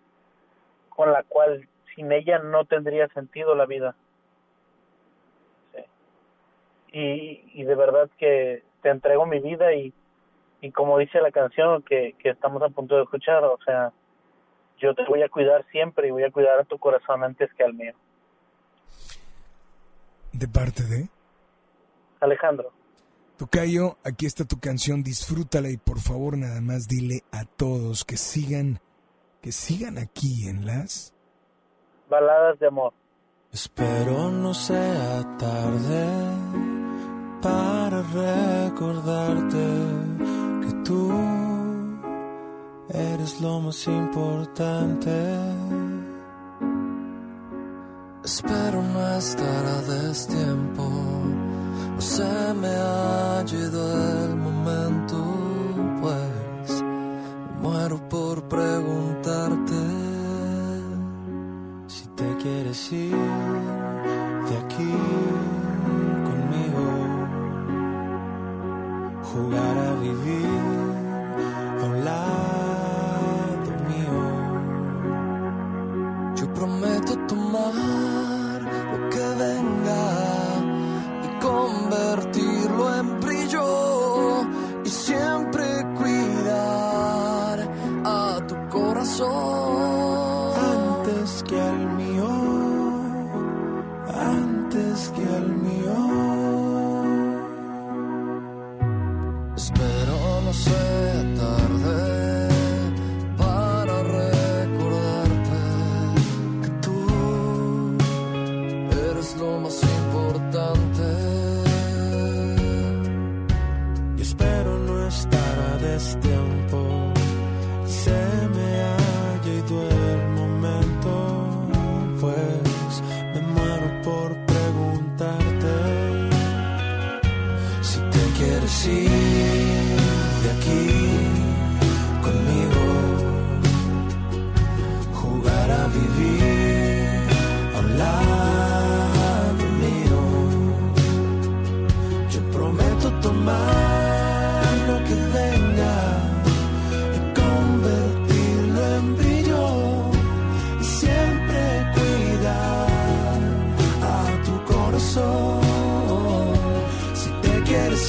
[0.90, 3.96] con la cual sin ella no tendría sentido la vida.
[6.92, 9.94] Y, y de verdad que te entrego mi vida y,
[10.64, 13.92] y como dice la canción que, que estamos a punto de escuchar, o sea,
[14.80, 17.66] yo te voy a cuidar siempre y voy a cuidar a tu corazón antes que
[17.66, 17.92] al mío.
[20.32, 21.10] ¿De parte de?
[22.22, 22.72] Alejandro.
[23.38, 28.16] Tocayo, aquí está tu canción, disfrútala y por favor nada más dile a todos que
[28.16, 28.80] sigan,
[29.42, 31.14] que sigan aquí en las
[32.10, 32.94] baladas de amor.
[33.52, 36.08] Espero no sea tarde
[37.42, 40.13] para recordarte
[40.84, 41.12] tú
[42.90, 45.12] eres lo más importante.
[48.24, 51.14] Espero no estar a destiempo
[52.04, 55.18] se me ha ido el momento,
[56.02, 56.84] pues
[57.62, 59.82] muero por preguntarte
[61.88, 63.16] si te quieres ir
[64.50, 64.94] de aquí
[66.28, 66.86] conmigo,
[69.32, 70.43] jugar a vivir
[77.72, 80.04] lo que venga
[81.42, 84.44] convertirlo en brillo
[84.86, 85.66] y siempre
[85.98, 87.70] cuidar
[88.06, 89.53] a tu corazón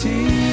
[0.05, 0.44] quieres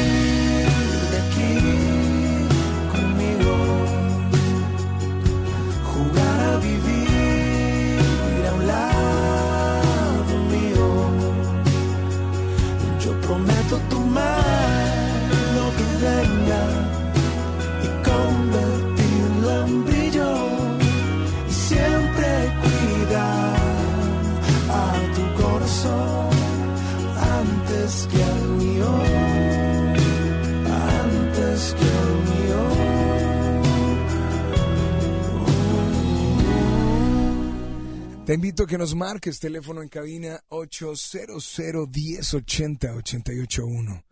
[38.54, 44.04] que nos marques teléfono en cabina 800 1080 881.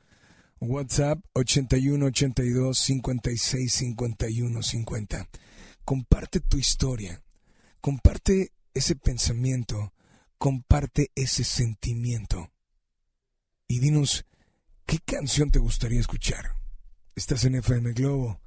[0.62, 5.30] WhatsApp 81 82 56 51 50.
[5.84, 7.22] Comparte tu historia.
[7.82, 9.94] Comparte ese pensamiento.
[10.38, 12.50] Comparte ese sentimiento.
[13.68, 14.26] Y dinos,
[14.86, 16.56] ¿qué canción te gustaría escuchar?
[17.16, 18.40] Estás en FM Globo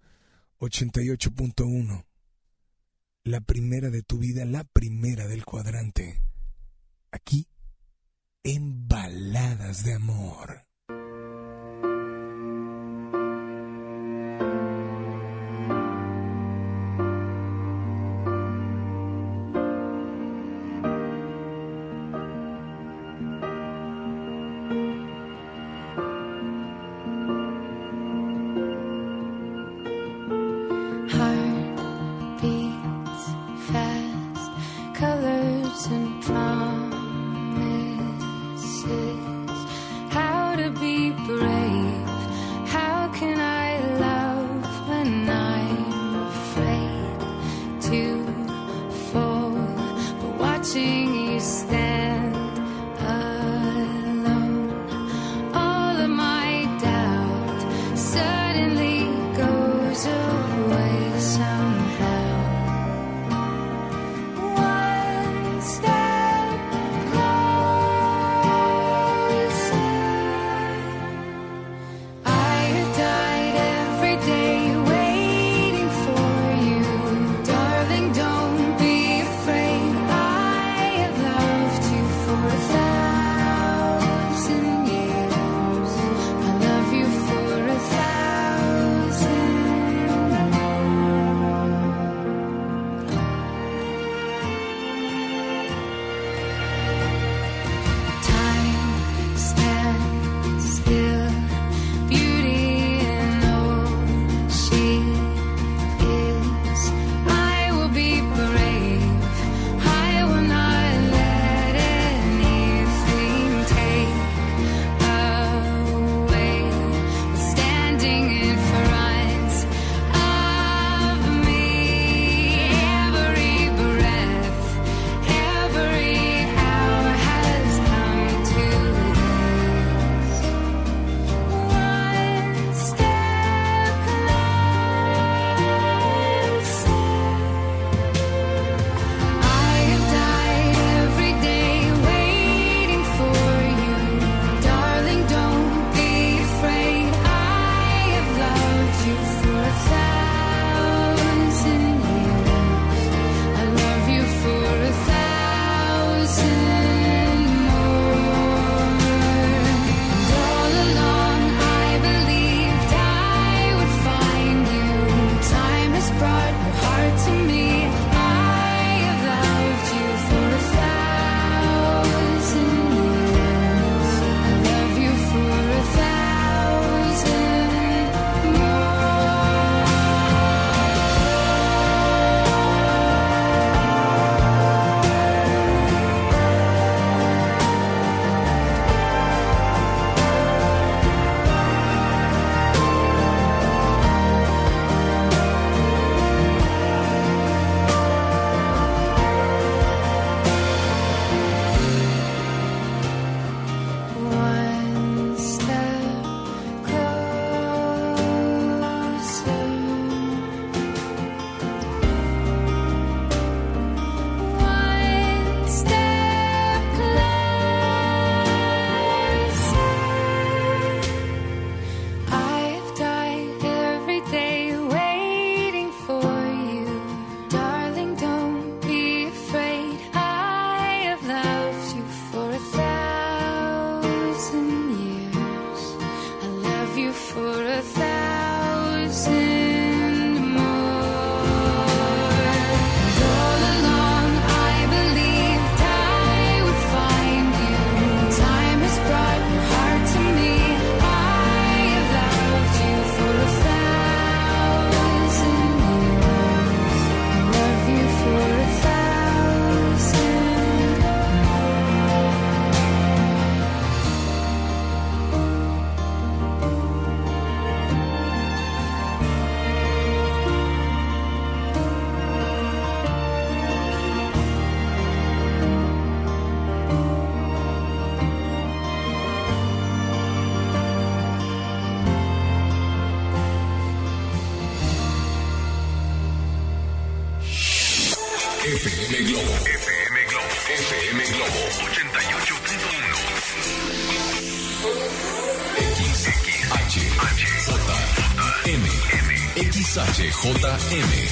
[0.58, 2.11] 88.1
[3.24, 6.22] la primera de tu vida, la primera del cuadrante.
[7.10, 7.48] Aquí,
[8.42, 10.66] en Baladas de Amor.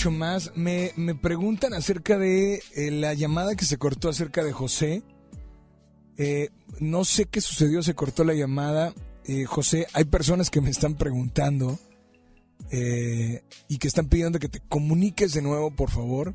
[0.00, 0.56] mucho más.
[0.56, 5.02] Me, me preguntan acerca de eh, la llamada que se cortó acerca de José.
[6.16, 6.48] Eh,
[6.78, 8.94] no sé qué sucedió, se cortó la llamada.
[9.26, 11.78] Eh, José, hay personas que me están preguntando
[12.70, 16.34] y que están pidiendo que te comuniques de nuevo, por favor,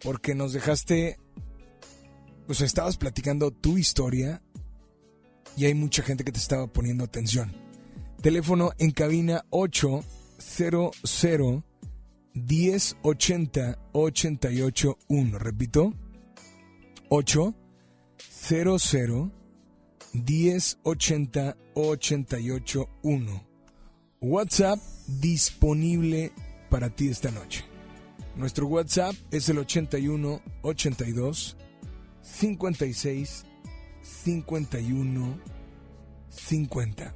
[0.00, 1.18] porque nos dejaste,
[2.50, 4.42] sea, estabas platicando tu historia
[5.56, 7.52] y hay mucha gente que te estaba poniendo atención.
[8.20, 11.64] Teléfono en cabina 800
[12.36, 15.38] 1080 881.
[15.38, 15.94] Repito,
[17.08, 17.54] 800
[20.12, 23.46] 1080 881.
[24.20, 26.32] WhatsApp disponible
[26.70, 27.64] para ti esta noche.
[28.36, 31.56] Nuestro WhatsApp es el 81 82
[32.22, 33.46] 56
[34.02, 35.38] 51
[36.28, 37.14] 50.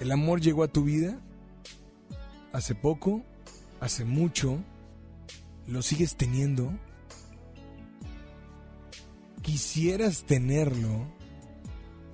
[0.00, 1.20] ¿El amor llegó a tu vida?
[2.52, 3.22] ¿Hace poco?
[3.80, 4.58] ¿Hace mucho?
[5.66, 6.70] ¿Lo sigues teniendo?
[9.42, 11.06] ¿Quisieras tenerlo?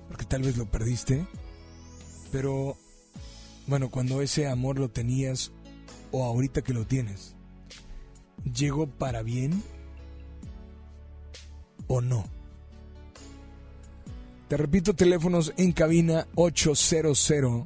[0.07, 1.27] Porque tal vez lo perdiste.
[2.31, 2.77] Pero,
[3.67, 5.51] bueno, cuando ese amor lo tenías
[6.11, 7.35] o ahorita que lo tienes,
[8.45, 9.61] ¿llegó para bien
[11.87, 12.25] o no?
[14.47, 17.65] Te repito, teléfonos en cabina 800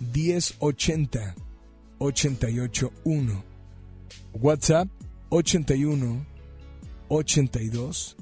[0.00, 1.34] 1080
[2.02, 3.44] 881.
[4.34, 4.88] WhatsApp
[5.30, 6.26] 81
[7.08, 8.16] 82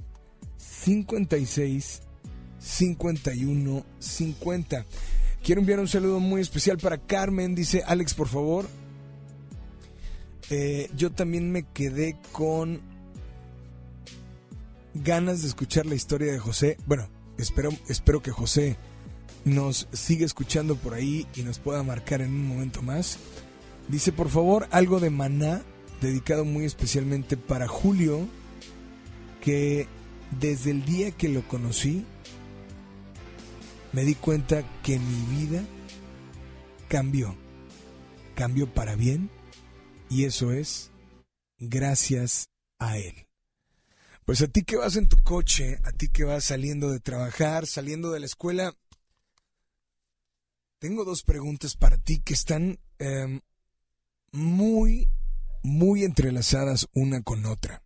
[0.59, 2.03] 56
[2.59, 4.87] 51 50.
[5.43, 7.55] Quiero enviar un saludo muy especial para Carmen.
[7.55, 8.68] Dice Alex, por favor.
[10.51, 12.83] Eh, yo también me quedé con
[14.93, 16.76] ganas de escuchar la historia de José.
[16.87, 17.09] Bueno,
[17.39, 18.76] espero, espero que José
[19.45, 23.18] nos sigue escuchando por ahí y nos pueda marcar en un momento más.
[23.91, 25.62] Dice, por favor, algo de maná,
[26.01, 28.28] dedicado muy especialmente para Julio,
[29.41, 29.88] que
[30.38, 32.05] desde el día que lo conocí,
[33.93, 35.64] me di cuenta que mi vida
[36.88, 37.36] cambió.
[38.36, 39.28] Cambió para bien
[40.09, 40.93] y eso es
[41.59, 43.26] gracias a él.
[44.24, 47.66] Pues a ti que vas en tu coche, a ti que vas saliendo de trabajar,
[47.66, 48.72] saliendo de la escuela,
[50.78, 53.41] tengo dos preguntas para ti que están em,
[54.33, 55.09] muy,
[55.62, 57.83] muy entrelazadas una con otra.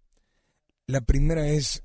[0.87, 1.83] La primera es,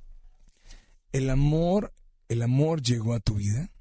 [1.11, 1.93] ¿el amor,
[2.27, 3.71] el amor llegó a tu vida?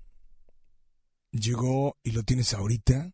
[1.33, 3.12] ¿Llegó y lo tienes ahorita?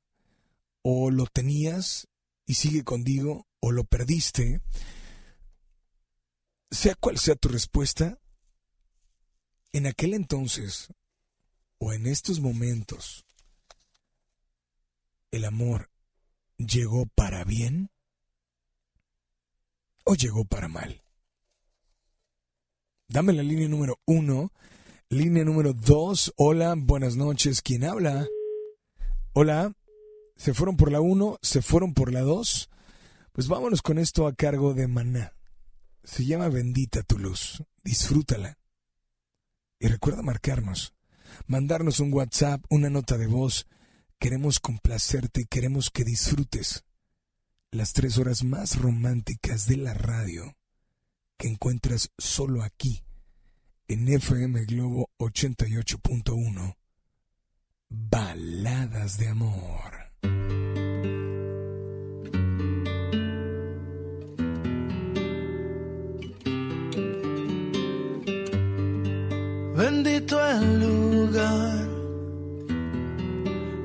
[0.83, 2.09] ¿O lo tenías
[2.47, 3.47] y sigue contigo?
[3.61, 4.61] ¿O lo perdiste?
[6.71, 8.19] Sea cual sea tu respuesta,
[9.73, 10.89] en aquel entonces
[11.79, 13.25] o en estos momentos,
[15.31, 15.91] ¿el amor
[16.57, 17.91] llegó para bien
[20.05, 21.03] o llegó para mal?
[23.09, 24.53] Dame la línea número uno,
[25.09, 26.33] línea número dos.
[26.37, 27.63] Hola, buenas noches.
[27.63, 28.27] ¿Quién habla?
[29.35, 29.75] Hola,
[30.37, 32.71] se fueron por la uno, se fueron por la dos.
[33.33, 35.33] Pues vámonos con esto a cargo de Maná.
[36.03, 37.63] Se llama Bendita tu luz.
[37.83, 38.59] Disfrútala.
[39.79, 40.95] Y recuerda marcarnos,
[41.47, 43.67] mandarnos un WhatsApp, una nota de voz.
[44.19, 46.85] Queremos complacerte y queremos que disfrutes
[47.71, 50.57] las tres horas más románticas de la radio
[51.37, 53.03] que encuentras solo aquí,
[53.89, 56.77] en FM Globo 88.1.
[57.89, 60.05] Baladas de amor.
[69.77, 71.84] Bendito el lugar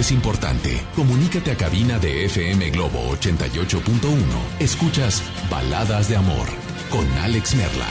[0.00, 0.80] es importante.
[0.94, 3.80] Comunícate a cabina de FM Globo 88.1.
[4.60, 6.46] Escuchas Baladas de Amor
[6.90, 7.88] con Alex Merla.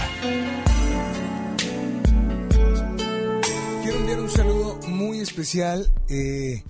[3.84, 6.64] Quiero enviar un saludo muy especial eh,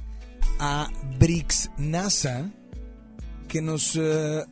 [0.59, 2.51] a Brix NASA,
[3.47, 4.43] que nos eh,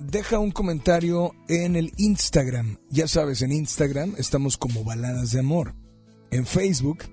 [0.00, 2.78] deja un comentario en el Instagram.
[2.90, 5.74] Ya sabes, en Instagram estamos como Baladas de Amor.
[6.32, 7.04] En Facebook,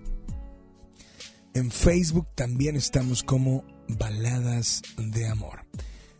[1.71, 5.65] Facebook también estamos como Baladas de Amor.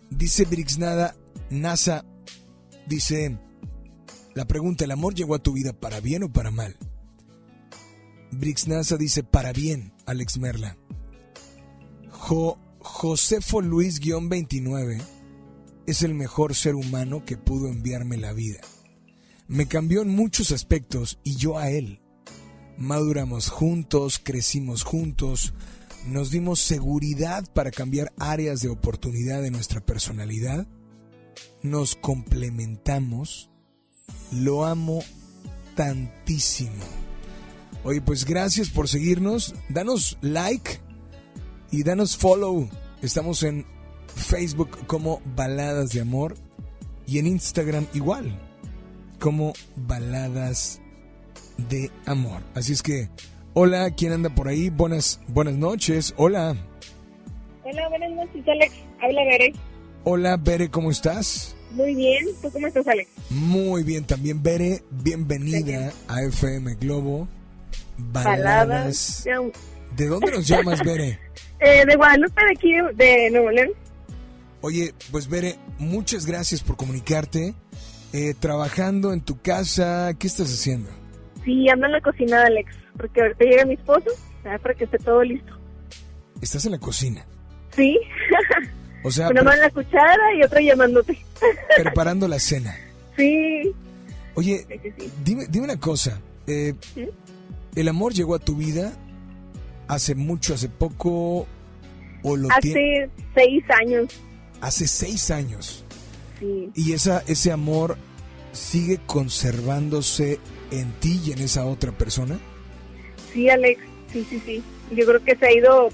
[0.09, 1.15] Dice Brixnada,
[1.49, 2.05] NASA,
[2.87, 3.37] dice,
[4.35, 6.77] la pregunta, ¿el amor llegó a tu vida para bien o para mal?
[8.31, 10.77] Brix NASA dice, para bien, Alex Merla.
[12.09, 15.01] Jo, Josefo Luis-29
[15.88, 18.61] es el mejor ser humano que pudo enviarme la vida.
[19.47, 22.01] Me cambió en muchos aspectos y yo a él.
[22.80, 25.53] Maduramos juntos, crecimos juntos,
[26.07, 30.65] nos dimos seguridad para cambiar áreas de oportunidad de nuestra personalidad,
[31.61, 33.49] nos complementamos,
[34.31, 35.03] lo amo
[35.76, 36.72] tantísimo.
[37.84, 40.80] Oye, pues gracias por seguirnos, danos like
[41.72, 42.69] y danos follow.
[43.01, 43.65] Estamos en
[44.15, 46.38] Facebook como Baladas de Amor
[47.06, 48.39] y en Instagram igual,
[49.19, 50.89] como Baladas de
[52.06, 52.41] Amor.
[52.56, 53.10] Así es que,
[53.53, 54.69] hola, ¿quién anda por ahí?
[54.69, 56.56] Buenas, buenas noches, hola.
[57.64, 58.73] Hola, buenas noches, Alex.
[59.02, 59.53] Habla Bere.
[60.03, 61.56] Hola, Bere, ¿cómo estás?
[61.72, 62.26] Muy bien.
[62.41, 63.10] ¿Tú cómo estás, Alex?
[63.30, 67.27] Muy bien, también Bere, bienvenida a FM Globo.
[67.98, 69.52] Baladas de.
[69.95, 71.19] ¿De dónde nos llamas, Bere?
[71.61, 73.72] Eh, de Guadalupe, de aquí, de Nuevo León.
[74.61, 77.53] Oye, pues Bere, muchas gracias por comunicarte.
[78.14, 80.90] Eh, trabajando en tu casa, ¿qué estás haciendo?
[81.45, 82.72] Sí, ando en la cocina, Alex.
[82.98, 84.10] Porque ahorita llega mi esposo,
[84.44, 85.53] para que esté todo listo.
[86.41, 87.26] Estás en la cocina.
[87.76, 87.98] Sí.
[89.03, 91.18] O sea, Una mano en la cuchara y otra llamándote.
[91.78, 92.76] preparando la cena.
[93.18, 93.72] Sí.
[94.36, 95.11] Oye, Sí, sí, sí.
[95.24, 96.20] dime, dime una cosa.
[96.48, 97.07] eh, ¿Sí?
[97.76, 98.91] ¿El amor llegó a tu vida
[99.88, 101.48] hace mucho, hace poco
[102.24, 104.22] o lo tiene Hace seis años.
[104.60, 105.86] hace seis años?
[106.40, 106.70] Sí.
[106.76, 107.98] Y esa, ese amor
[108.52, 110.40] sigue conservándose
[110.71, 112.39] en ti y en esa otra persona.
[113.33, 113.81] Sí, Alex.
[114.11, 114.63] Sí, sí, sí.
[114.91, 115.89] Yo creo que se ha ido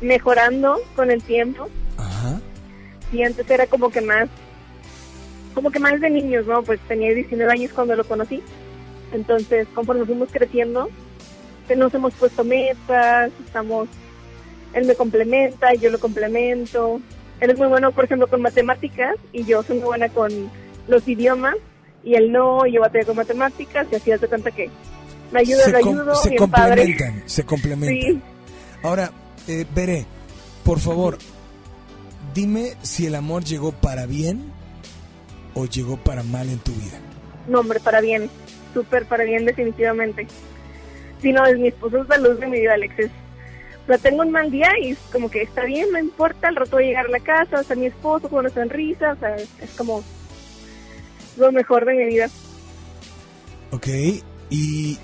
[0.00, 1.68] mejorando con el tiempo.
[1.96, 2.40] Ajá.
[3.10, 4.28] Sí, antes era como que más,
[5.54, 6.62] como que más de niños, ¿no?
[6.62, 8.42] Pues tenía 19 años cuando lo conocí.
[9.12, 10.90] Entonces, conforme fuimos creciendo,
[11.74, 13.88] nos hemos puesto metas, estamos,
[14.74, 17.00] él me complementa, yo lo complemento.
[17.40, 20.50] Él es muy bueno, por ejemplo, con matemáticas y yo soy muy buena con
[20.88, 21.56] los idiomas
[22.06, 24.70] y él no, y yo batalla con matemáticas y así hace cuenta que
[25.32, 26.82] me ayuda, se com- ayudo, se bien padre.
[26.82, 28.12] complementan, se complementan.
[28.12, 28.20] Sí.
[28.82, 29.10] Ahora,
[29.48, 30.06] eh, Bere,
[30.64, 31.18] por favor,
[32.34, 34.52] dime si el amor llegó para bien
[35.54, 36.98] o llegó para mal en tu vida.
[37.48, 38.30] No, hombre, para bien.
[38.74, 40.26] Súper para bien, definitivamente.
[41.22, 42.98] Si no, es mi esposo, es la luz de mi vida, Alex.
[42.98, 43.10] Es,
[43.84, 46.56] o sea, tengo un mal día y es como que está bien, no importa, al
[46.56, 49.12] rato voy a llegar a la casa, va a estar mi esposo con una sonrisa,
[49.12, 50.04] o sea, es como
[51.36, 52.28] lo mejor de mi vida.
[53.70, 53.88] Ok,
[54.50, 54.98] ¿y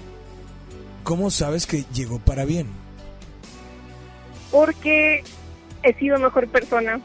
[1.02, 2.68] cómo sabes que llegó para bien?
[4.50, 5.24] Porque
[5.82, 7.00] he sido mejor persona.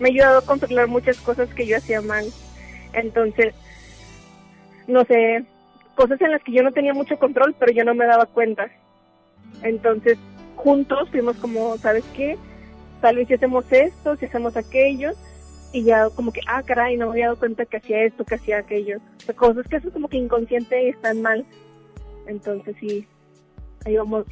[0.00, 2.26] Me ha ayudado a controlar muchas cosas que yo hacía mal.
[2.92, 3.54] Entonces,
[4.86, 5.44] no sé,
[5.94, 8.70] cosas en las que yo no tenía mucho control, pero yo no me daba cuenta.
[9.62, 10.18] Entonces,
[10.56, 12.36] juntos fuimos como, ¿sabes qué?
[13.00, 15.12] Tal vez si hacemos esto, si hacemos aquello,
[15.72, 18.34] y ya como que, ah, caray, no me había dado cuenta que hacía esto, que
[18.34, 18.98] hacía aquello.
[19.18, 21.46] O sea, cosas que eso como que inconsciente y están mal.
[22.26, 23.06] Entonces, sí,
[23.84, 24.26] ahí vamos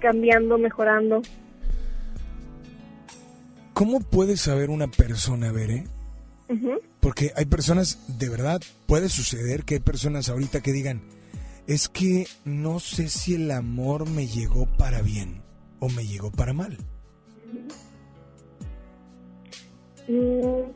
[0.00, 1.22] cambiando, mejorando.
[3.74, 5.84] ¿Cómo puede saber una persona, Bere?
[6.48, 6.80] Ujú.
[7.00, 11.02] Porque hay personas, de verdad, puede suceder que hay personas ahorita que digan,
[11.66, 15.42] es que no sé si el amor me llegó para bien
[15.80, 16.78] o me llegó para mal.
[20.08, 20.70] Mm,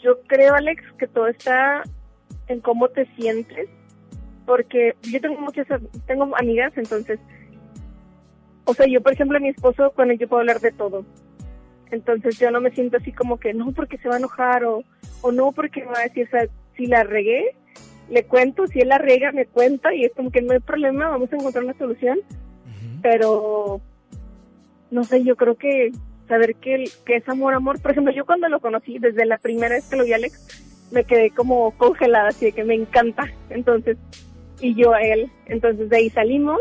[0.00, 1.82] Yo creo, Alex, que todo está
[2.48, 3.68] en cómo te sientes,
[4.46, 5.66] porque yo tengo muchas,
[6.06, 7.20] tengo amigas, entonces,
[8.64, 11.04] o sea, yo, por ejemplo, a mi esposo, con él yo puedo hablar de todo.
[11.92, 14.82] Entonces yo no me siento así como que no porque se va a enojar o,
[15.20, 17.54] o no porque me va a decir, o sea, si la regué,
[18.08, 21.10] le cuento, si él la rega, me cuenta y es como que no hay problema,
[21.10, 22.18] vamos a encontrar una solución.
[23.02, 23.80] Pero,
[24.90, 25.92] no sé, yo creo que
[26.32, 27.80] saber que, que es amor, amor.
[27.80, 30.88] Por ejemplo, yo cuando lo conocí, desde la primera vez que lo vi a Alex,
[30.90, 33.30] me quedé como congelada, así de que me encanta.
[33.50, 33.98] Entonces,
[34.60, 35.30] y yo a él.
[35.46, 36.60] Entonces de ahí salimos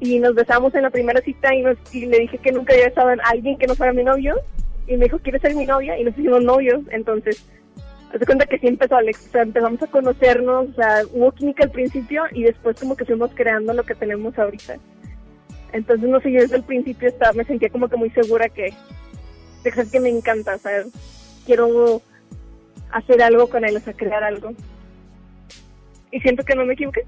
[0.00, 2.88] y nos besamos en la primera cita y, nos, y le dije que nunca había
[2.88, 4.36] estado en alguien que no fuera mi novio
[4.86, 5.98] y me dijo, ¿quieres ser mi novia?
[5.98, 7.46] Y nos hicimos novios, entonces,
[8.10, 11.64] te cuenta que sí empezó Alex, o sea, empezamos a conocernos, o sea, hubo química
[11.64, 14.78] al principio y después como que fuimos creando lo que tenemos ahorita.
[15.72, 18.72] Entonces, no sé, yo desde el principio estaba, me sentía como que muy segura que,
[19.62, 20.84] de que, me encanta, o sea,
[21.46, 22.02] quiero
[22.90, 24.52] hacer algo con él, o sea, crear algo.
[26.10, 27.04] Y siento que no me equivoqué.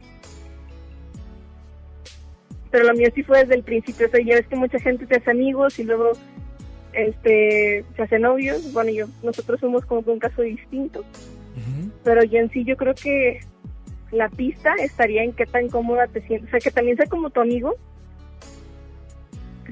[2.71, 5.07] Pero lo mío sí fue desde el principio, o sea, ya ves que mucha gente
[5.07, 6.13] se hace amigos y luego
[6.93, 8.73] este se hace novios.
[8.73, 11.05] Bueno, yo nosotros somos como que un caso distinto.
[12.05, 13.41] Pero yo en sí yo creo que
[14.11, 16.49] la pista estaría en qué tan cómoda te sientes.
[16.49, 17.77] O sea, que también sea como tu amigo.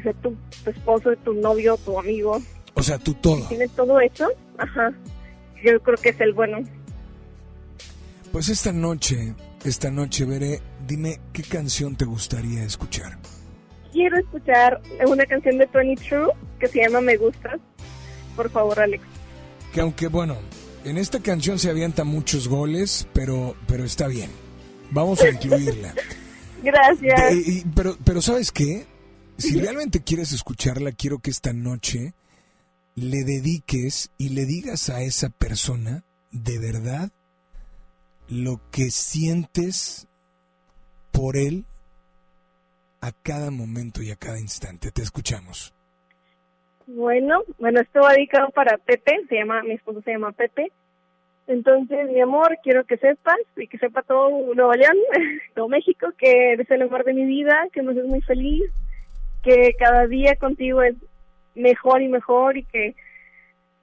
[0.00, 2.40] Que sea tu, tu esposo, tu novio, tu amigo.
[2.74, 3.46] O sea, tú todo.
[3.48, 4.28] Tienes todo eso.
[4.58, 4.92] Ajá.
[5.62, 6.58] Yo creo que es el bueno.
[8.32, 13.18] Pues esta noche, esta noche veré, dime qué canción te gustaría escuchar.
[13.92, 17.58] Quiero escuchar una canción de Tony True que se llama Me Gustas.
[18.36, 19.02] Por favor, Alex.
[19.74, 20.36] Que aunque bueno,
[20.84, 24.30] en esta canción se avientan muchos goles, pero, pero está bien.
[24.92, 25.92] Vamos a incluirla.
[26.62, 27.34] Gracias.
[27.34, 28.86] Y- pero, pero ¿sabes qué?
[29.40, 32.12] Si realmente quieres escucharla, quiero que esta noche
[32.94, 37.10] le dediques y le digas a esa persona de verdad
[38.28, 40.06] lo que sientes
[41.10, 41.64] por él
[43.00, 44.90] a cada momento y a cada instante.
[44.90, 45.72] Te escuchamos.
[46.86, 50.70] Bueno, bueno, esto va dedicado para Pepe, se llama, mi esposo se llama Pepe.
[51.46, 54.96] Entonces, mi amor, quiero que sepas y que sepa todo Nuevo León,
[55.54, 58.70] todo México, que eres el amor de mi vida, que me haces muy feliz,
[59.42, 60.94] que cada día contigo es
[61.54, 62.94] mejor y mejor y que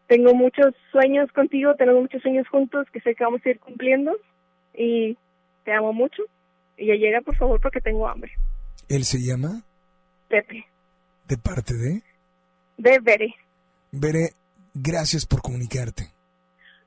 [0.07, 4.13] tengo muchos sueños contigo, tenemos muchos sueños juntos que sé que vamos a ir cumpliendo
[4.73, 5.17] y
[5.65, 6.23] te amo mucho.
[6.77, 8.31] Y ya llega, por favor, porque tengo hambre.
[8.87, 9.63] Él se llama
[10.29, 10.65] Pepe,
[11.27, 12.03] de parte de
[12.77, 13.35] de Bere.
[13.91, 14.29] Veré.
[14.73, 16.13] Gracias por comunicarte.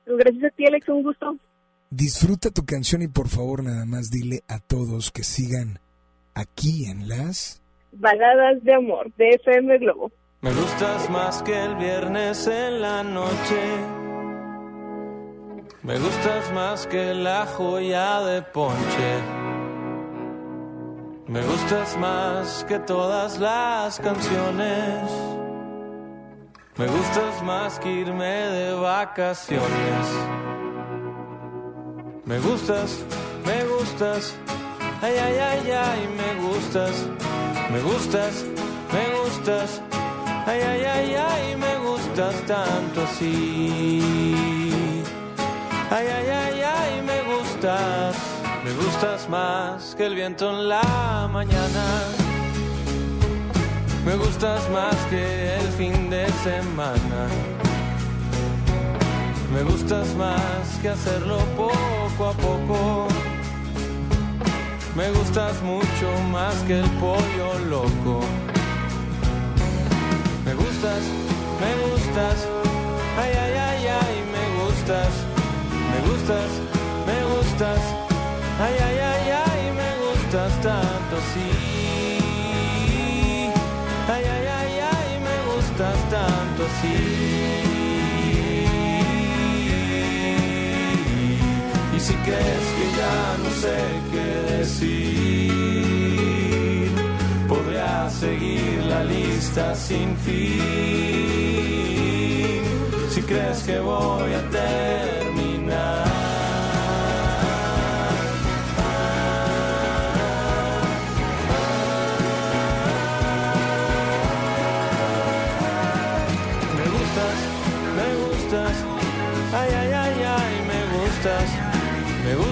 [0.05, 1.37] Gracias a ti, Alex, un gusto.
[1.89, 5.79] Disfruta tu canción y por favor nada más dile a todos que sigan
[6.33, 7.60] aquí en las...
[7.91, 10.11] Baladas de amor de FM Globo.
[10.41, 13.61] Me gustas más que el viernes en la noche.
[15.83, 19.11] Me gustas más que la joya de ponche.
[21.27, 25.11] Me gustas más que todas las canciones.
[26.77, 30.05] Me gustas más que irme de vacaciones.
[32.25, 33.05] Me gustas,
[33.45, 34.35] me gustas.
[35.01, 37.09] Ay, ay, ay, ay, me gustas.
[37.71, 38.43] Me gustas,
[38.91, 39.81] me gustas.
[40.45, 44.01] Ay, ay, ay, ay, me gustas tanto así.
[45.89, 48.15] Ay, ay, ay, ay, me gustas.
[48.65, 51.85] Me gustas más que el viento en la mañana.
[54.05, 57.21] Me gustas más que el fin de semana.
[59.53, 63.10] Me gustas más que hacerlo poco a poco.
[64.93, 68.19] Me gustas mucho más que el pollo loco.
[70.43, 71.03] Me gustas,
[71.61, 72.45] me gustas,
[73.17, 75.13] ay, ay, ay, ay, me gustas,
[75.91, 76.51] me gustas,
[77.07, 77.79] me gustas,
[78.59, 81.49] ay, ay, ay, ay, me gustas tanto así.
[84.09, 87.60] Ay, ay, ay, ay, me gustas tanto así.
[92.01, 93.77] Si crees que ya no sé
[94.11, 95.61] qué decir,
[97.47, 100.61] podría seguir la lista sin fin.
[103.11, 105.30] Si crees que voy a terminar.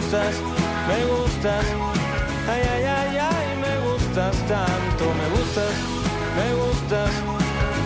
[0.09, 0.35] Gustas,
[0.87, 1.65] me gustas,
[2.49, 5.75] ay, ay, ay, ay, me gustas tanto, me gustas,
[6.35, 7.11] me gustas,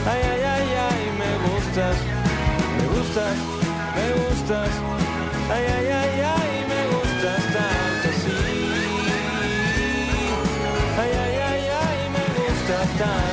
[0.07, 1.97] ay, ay, ay, ay, me gustas,
[2.77, 3.35] me gustas,
[3.95, 4.71] me gustas,
[5.51, 8.37] ay, ay, ay, ay, me gustas tanto, sí.
[11.01, 13.32] Ay, ay, ay, ay, me gustas tanto,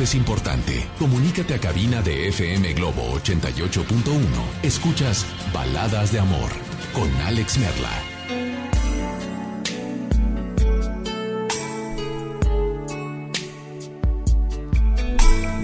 [0.00, 0.86] es importante.
[0.98, 4.22] Comunícate a cabina de FM Globo 88.1.
[4.62, 6.50] Escuchas Baladas de Amor
[6.92, 7.90] con Alex Merla.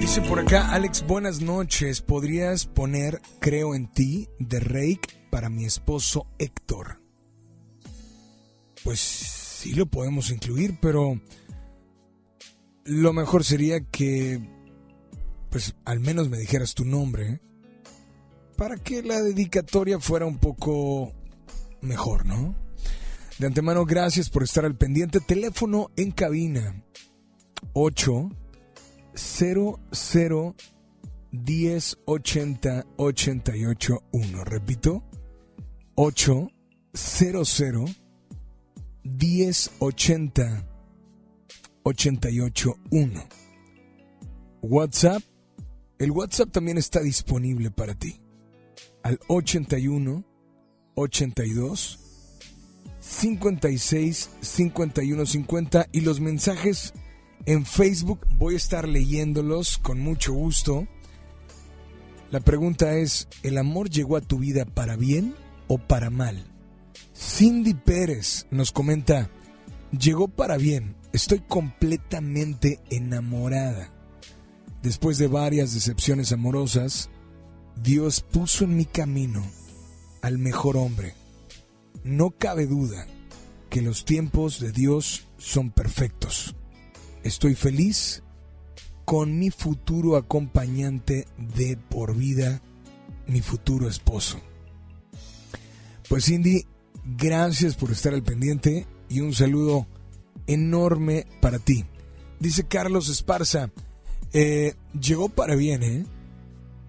[0.01, 2.01] Dice por acá, Alex, buenas noches.
[2.01, 6.99] ¿Podrías poner Creo en ti de Rake para mi esposo Héctor?
[8.83, 11.21] Pues sí lo podemos incluir, pero
[12.85, 14.41] lo mejor sería que,
[15.51, 17.41] pues al menos me dijeras tu nombre,
[18.57, 21.13] para que la dedicatoria fuera un poco
[21.81, 22.55] mejor, ¿no?
[23.39, 25.21] De antemano, gracias por estar al pendiente.
[25.21, 26.85] Teléfono en cabina
[27.73, 28.31] 8
[29.15, 30.55] 00
[31.33, 34.45] 10 80 88 1.
[34.45, 35.03] Repito,
[35.97, 36.49] 8
[36.93, 37.45] 00
[41.85, 43.29] 10 80 88 1.
[44.63, 45.23] WhatsApp.
[45.99, 48.21] El WhatsApp también está disponible para ti.
[49.03, 50.25] Al 81
[50.95, 52.01] 82
[53.01, 56.95] 56 51 50 y los mensajes
[57.47, 60.89] en Facebook voy a estar leyéndolos con mucho gusto.
[62.31, 65.35] La pregunta es, ¿el amor llegó a tu vida para bien
[65.69, 66.47] o para mal?
[67.15, 69.31] Cindy Pérez nos comenta,
[69.93, 73.93] llegó para bien, estoy completamente enamorada.
[74.83, 77.09] Después de varias decepciones amorosas,
[77.81, 79.45] Dios puso en mi camino
[80.23, 81.15] al mejor hombre.
[82.03, 83.07] No cabe duda
[83.71, 86.57] que los tiempos de Dios son perfectos.
[87.23, 88.25] Estoy feliz
[89.05, 92.61] con mi futuro acompañante de por vida,
[93.29, 94.41] mi futuro esposo.
[96.09, 96.67] Pues Cindy,
[97.05, 99.87] gracias por estar al pendiente y un saludo
[100.47, 101.85] enorme para ti.
[102.41, 103.71] Dice Carlos Esparza,
[104.33, 106.05] eh, llegó para bien, ¿eh?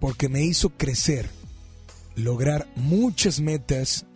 [0.00, 1.30] Porque me hizo crecer,
[2.14, 4.06] lograr muchas metas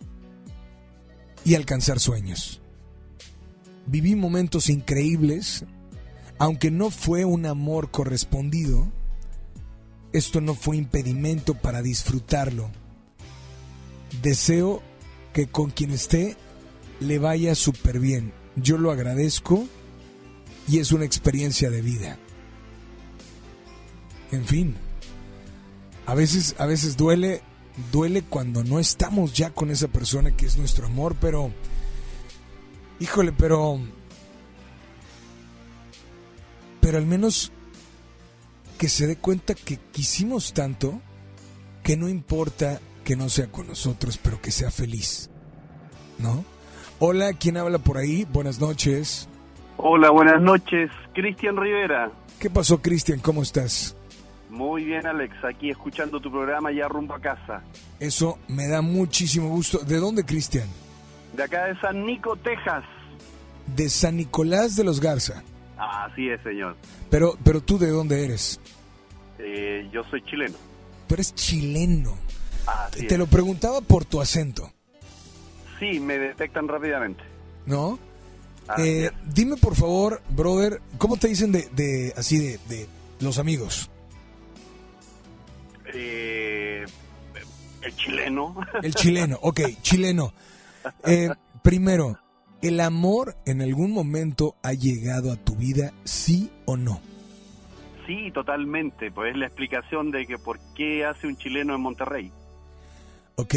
[1.43, 2.61] y alcanzar sueños.
[3.87, 5.65] Viví momentos increíbles,
[6.37, 8.91] aunque no fue un amor correspondido,
[10.13, 12.69] esto no fue impedimento para disfrutarlo.
[14.21, 14.83] Deseo
[15.33, 16.35] que con quien esté
[16.99, 18.33] le vaya súper bien.
[18.55, 19.67] Yo lo agradezco
[20.67, 22.17] y es una experiencia de vida.
[24.31, 24.75] En fin,
[26.05, 27.41] a veces, a veces duele,
[27.91, 31.51] duele cuando no estamos ya con esa persona que es nuestro amor, pero,
[32.99, 33.79] híjole, pero,
[36.79, 37.51] pero al menos
[38.77, 41.01] que se dé cuenta que quisimos tanto
[41.83, 45.29] que no importa que no sea con nosotros, pero que sea feliz,
[46.19, 46.45] ¿no?
[47.03, 48.25] Hola, ¿quién habla por ahí?
[48.31, 49.27] Buenas noches.
[49.77, 50.91] Hola, buenas noches.
[51.13, 52.11] Cristian Rivera.
[52.39, 53.19] ¿Qué pasó, Cristian?
[53.19, 53.95] ¿Cómo estás?
[54.51, 55.33] Muy bien, Alex.
[55.43, 57.63] Aquí escuchando tu programa ya rumbo a casa.
[57.99, 59.79] Eso me da muchísimo gusto.
[59.79, 60.67] ¿De dónde, Cristian?
[61.35, 62.83] De acá de San Nico, Texas.
[63.75, 65.41] De San Nicolás de los Garza.
[65.77, 66.75] Así es, señor.
[67.09, 68.59] Pero, pero tú de dónde eres?
[69.39, 70.55] Eh, yo soy chileno.
[71.07, 72.13] Tú eres chileno.
[72.67, 73.19] Así Te es.
[73.19, 74.69] lo preguntaba por tu acento,
[75.81, 77.23] Sí, me detectan rápidamente.
[77.65, 77.99] ¿no?
[78.77, 82.87] Eh, dime por favor, brother, ¿cómo te dicen de, de así de, de
[83.19, 83.89] los amigos?
[85.93, 86.85] Eh,
[87.81, 88.55] el chileno.
[88.81, 90.33] El chileno, ok, chileno.
[91.05, 91.29] Eh,
[91.63, 92.17] primero,
[92.61, 97.01] ¿el amor en algún momento ha llegado a tu vida, sí o no?
[98.07, 99.11] Sí, totalmente.
[99.11, 102.31] Pues es la explicación de que por qué hace un chileno en Monterrey.
[103.35, 103.55] Ok,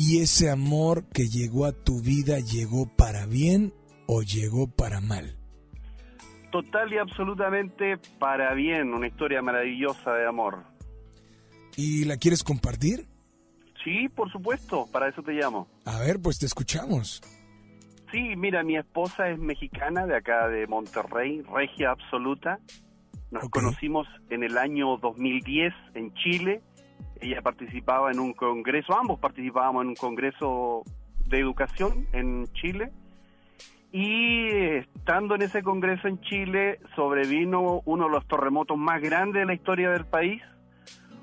[0.00, 3.74] ¿y ese amor que llegó a tu vida llegó para bien
[4.06, 5.36] o llegó para mal?
[6.50, 8.94] Total y absolutamente para bien.
[8.94, 10.64] Una historia maravillosa de amor.
[11.76, 13.08] ¿Y la quieres compartir?
[13.84, 14.88] Sí, por supuesto.
[14.90, 15.68] Para eso te llamo.
[15.84, 17.20] A ver, pues te escuchamos.
[18.10, 22.58] Sí, mira, mi esposa es mexicana de acá de Monterrey, regia absoluta.
[23.30, 26.62] Nos conocimos en el año 2010 en Chile.
[27.20, 30.82] Ella participaba en un congreso, ambos participábamos en un congreso
[31.26, 32.90] de educación en Chile.
[33.92, 34.46] Y
[34.76, 39.54] estando en ese congreso en Chile, sobrevino uno de los terremotos más grandes de la
[39.54, 40.40] historia del país,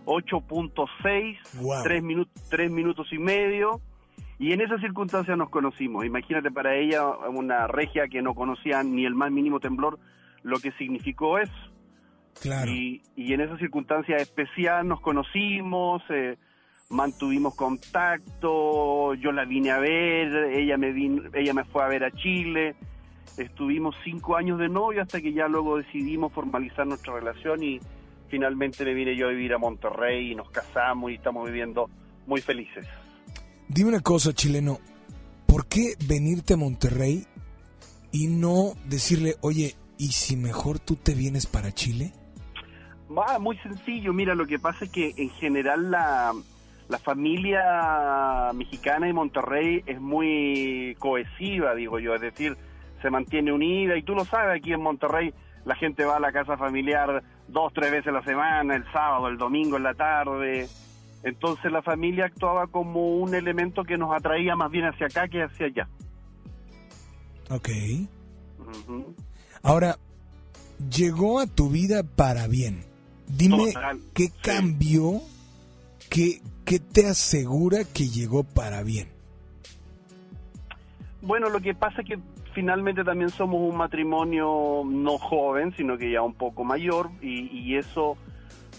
[0.05, 1.83] 8.6, Wow.
[1.83, 3.81] tres, minu- tres minutos y medio.
[4.39, 6.05] Y en esa circunstancia nos conocimos.
[6.05, 9.97] Imagínate para ella, una regia que no conocía ni el más mínimo temblor,
[10.43, 11.53] lo que significó eso.
[12.41, 12.71] Claro.
[12.71, 16.37] Y, y en esa circunstancia especial nos conocimos, eh,
[16.89, 22.03] mantuvimos contacto, yo la vine a ver, ella me, vin- ella me fue a ver
[22.03, 22.75] a Chile.
[23.37, 27.79] Estuvimos cinco años de novio hasta que ya luego decidimos formalizar nuestra relación y
[28.29, 31.89] finalmente me vine yo a vivir a Monterrey y nos casamos y estamos viviendo
[32.25, 32.85] muy felices.
[33.67, 34.79] Dime una cosa, chileno.
[35.45, 37.25] ¿Por qué venirte a Monterrey
[38.11, 42.13] y no decirle, oye, ¿y si mejor tú te vienes para Chile?
[43.15, 44.13] Va, muy sencillo.
[44.13, 46.33] Mira, lo que pasa es que en general la,
[46.89, 52.15] la familia mexicana de Monterrey es muy cohesiva, digo yo.
[52.15, 52.57] Es decir,
[53.01, 55.33] se mantiene unida y tú lo sabes, aquí en Monterrey
[55.65, 59.27] la gente va a la casa familiar dos, tres veces a la semana, el sábado,
[59.27, 60.67] el domingo en la tarde.
[61.23, 65.43] Entonces la familia actuaba como un elemento que nos atraía más bien hacia acá que
[65.43, 65.87] hacia allá.
[67.49, 67.69] Ok.
[69.63, 69.97] Ahora,
[70.89, 72.85] llegó a tu vida para bien.
[73.27, 75.21] Dime Total, qué cambió,
[76.09, 79.09] qué, qué te asegura que llegó para bien.
[81.21, 82.19] Bueno, lo que pasa es que
[82.53, 87.75] finalmente también somos un matrimonio no joven, sino que ya un poco mayor, y, y
[87.75, 88.17] eso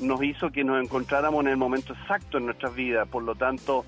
[0.01, 3.07] nos hizo que nos encontráramos en el momento exacto en nuestras vidas.
[3.09, 3.85] Por lo tanto,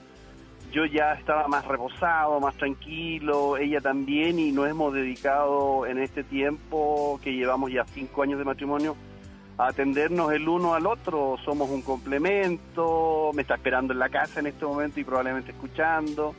[0.73, 6.23] yo ya estaba más reposado, más tranquilo, ella también, y nos hemos dedicado en este
[6.23, 8.95] tiempo, que llevamos ya cinco años de matrimonio,
[9.61, 11.37] a atendernos el uno al otro.
[11.45, 16.35] Somos un complemento, me está esperando en la casa en este momento y probablemente escuchando.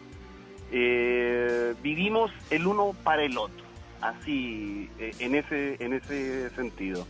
[0.71, 3.63] Eh, vivimos el uno para el otro,
[4.01, 7.05] así, eh, en ese, en ese sentido.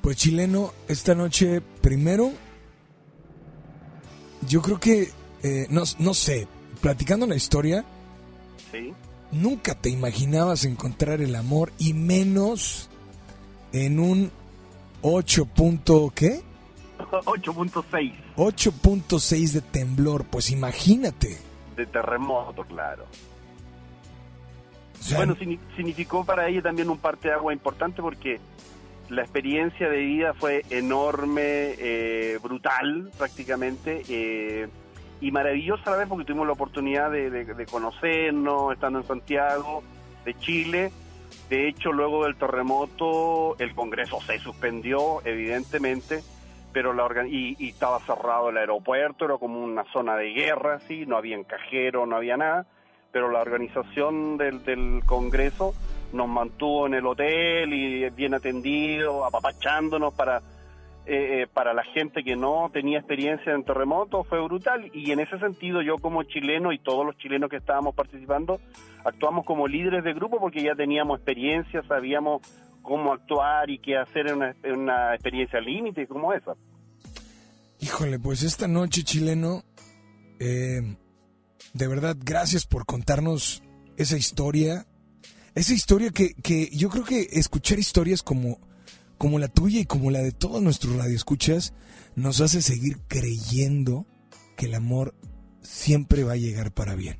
[0.00, 2.32] Pues chileno, esta noche primero,
[4.48, 5.10] yo creo que,
[5.42, 6.48] eh, no, no sé,
[6.80, 7.84] platicando la historia,
[8.72, 8.92] ¿Sí?
[9.32, 12.88] nunca te imaginabas encontrar el amor y menos
[13.74, 14.30] en un
[15.02, 15.44] 8.
[15.46, 16.40] punto- ¿qué?
[17.26, 21.38] 8.6 8.6 de temblor, pues imagínate.
[21.76, 23.04] de terremoto, claro.
[24.98, 28.38] O sea, Bueno, signi- significó para ella también un parteagua importante porque
[29.10, 34.68] la experiencia de vida fue enorme, eh, brutal prácticamente, eh,
[35.20, 39.06] y maravillosa a la vez porque tuvimos la oportunidad de, de- de conocernos, estando en
[39.06, 39.82] Santiago,
[40.24, 40.92] de Chile.
[41.48, 46.24] De hecho, luego del terremoto, el Congreso se suspendió, evidentemente,
[46.72, 51.04] pero la organ- y, estaba cerrado el aeropuerto, era como una zona de guerra, sí,
[51.06, 52.66] no había cajero, no había nada,
[53.12, 55.74] pero la organización del, del Congreso
[56.12, 60.42] nos mantuvo en el hotel y bien atendido, apapachándonos para
[61.06, 65.38] eh, para la gente que no tenía experiencia en terremotos fue brutal y en ese
[65.38, 68.58] sentido yo como chileno y todos los chilenos que estábamos participando
[69.04, 72.40] actuamos como líderes de grupo porque ya teníamos experiencia, sabíamos
[72.82, 76.54] cómo actuar y qué hacer en una, en una experiencia límite como esa.
[77.80, 79.62] Híjole, pues esta noche, chileno,
[80.38, 80.80] eh,
[81.72, 83.62] de verdad, gracias por contarnos
[83.96, 84.86] esa historia.
[85.54, 88.58] Esa historia que, que yo creo que escuchar historias como,
[89.24, 91.72] como la tuya y como la de todos nuestros radioescuchas
[92.14, 94.04] nos hace seguir creyendo
[94.54, 95.14] que el amor
[95.62, 97.16] siempre va a llegar para bien.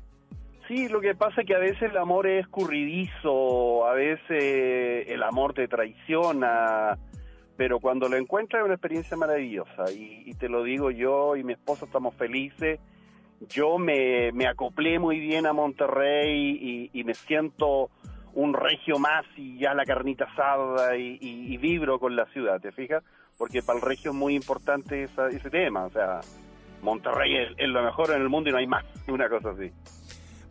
[0.67, 5.23] Sí, lo que pasa es que a veces el amor es escurridizo, a veces el
[5.23, 6.95] amor te traiciona,
[7.57, 11.53] pero cuando lo encuentras es una experiencia maravillosa y, te lo digo yo y mi
[11.53, 12.79] esposa estamos felices.
[13.49, 17.89] Yo me, me acoplé muy bien a Monterrey y me siento
[18.35, 22.59] un regio más y ya la carnita asada y, y- y vibro con la ciudad,
[22.61, 23.03] ¿te fijas?
[23.37, 26.19] Porque para el regio es muy importante esa- ese tema, o sea,
[26.81, 29.71] Monterrey es, es lo mejor en el mundo y no hay más, una cosa así.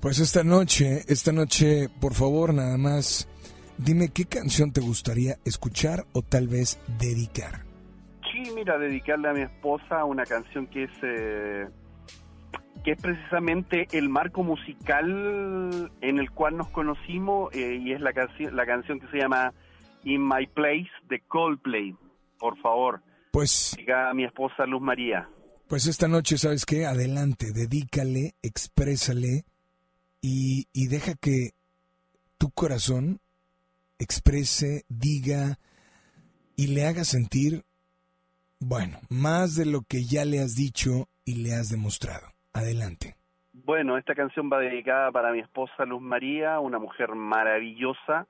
[0.00, 3.28] Pues esta noche, esta noche, por favor, nada más,
[3.78, 7.62] dime qué canción te gustaría escuchar o tal vez dedicar.
[8.32, 11.66] Sí, mira, dedicarle a mi esposa una canción que es eh,
[12.84, 18.12] que es precisamente el marco musical en el cual nos conocimos eh, y es la
[18.12, 19.52] canción la canción que se llama
[20.04, 21.96] In My Place de Coldplay.
[22.38, 23.00] Por favor,
[23.32, 25.28] Pues, diga a mi esposa Luz María.
[25.66, 26.84] pues esta noche, ¿sabes qué?
[26.84, 29.44] Adelante, dedícale, exprésale
[30.20, 31.52] y, y deja que
[32.36, 33.20] tu corazón
[33.98, 35.58] exprese, diga
[36.56, 37.64] y le haga sentir,
[38.60, 42.33] bueno, más de lo que ya le has dicho y le has demostrado.
[42.54, 43.16] Adelante.
[43.52, 48.26] Bueno, esta canción va dedicada para mi esposa Luz María, una mujer maravillosa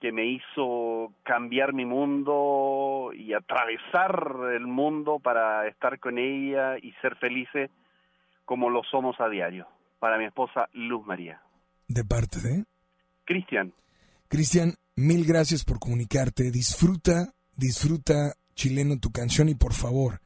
[0.00, 6.92] que me hizo cambiar mi mundo y atravesar el mundo para estar con ella y
[7.00, 7.70] ser felices
[8.44, 9.66] como lo somos a diario.
[9.98, 11.40] Para mi esposa Luz María.
[11.88, 12.64] De parte de...
[13.24, 13.72] Cristian,
[14.28, 16.50] Cristian, mil gracias por comunicarte.
[16.50, 20.20] Disfruta, disfruta, chileno, tu canción y por favor,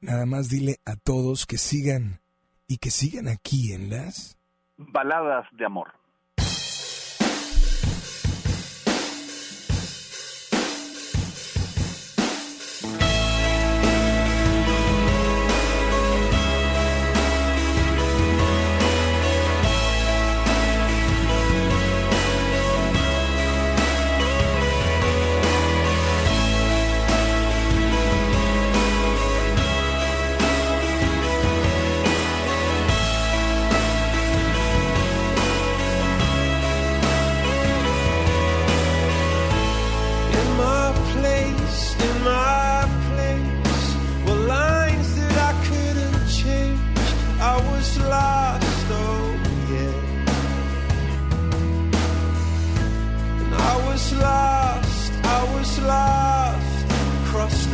[0.00, 2.21] nada más dile a todos que sigan
[2.72, 4.38] y que sigan aquí en las...
[4.78, 5.92] baladas de amor.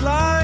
[0.02, 0.38] life.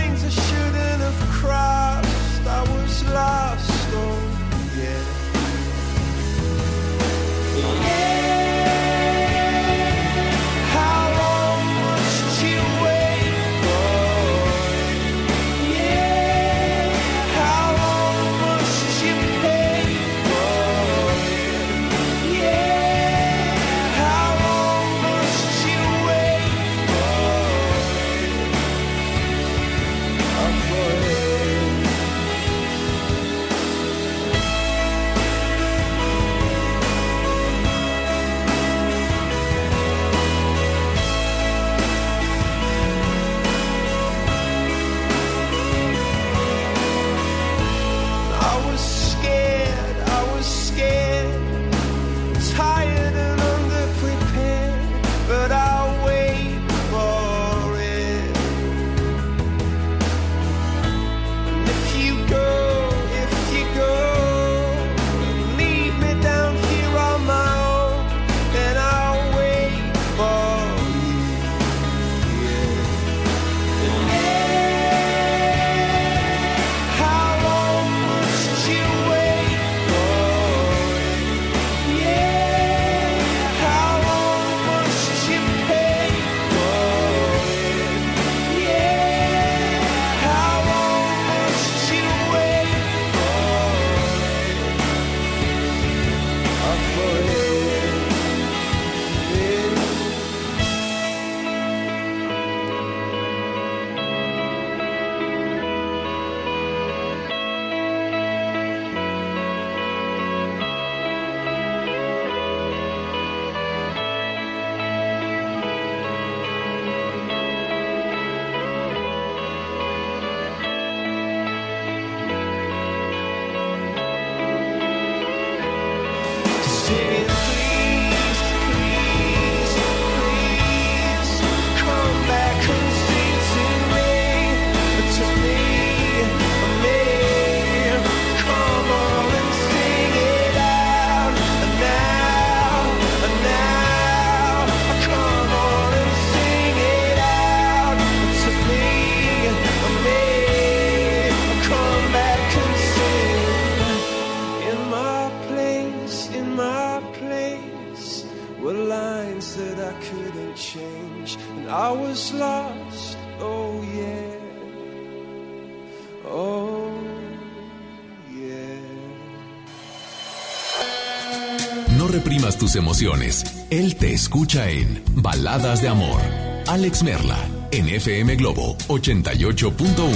[172.14, 173.44] Reprimas tus emociones.
[173.70, 176.22] Él te escucha en Baladas de Amor.
[176.68, 177.36] Alex Merla,
[177.72, 180.14] en FM Globo 88.1.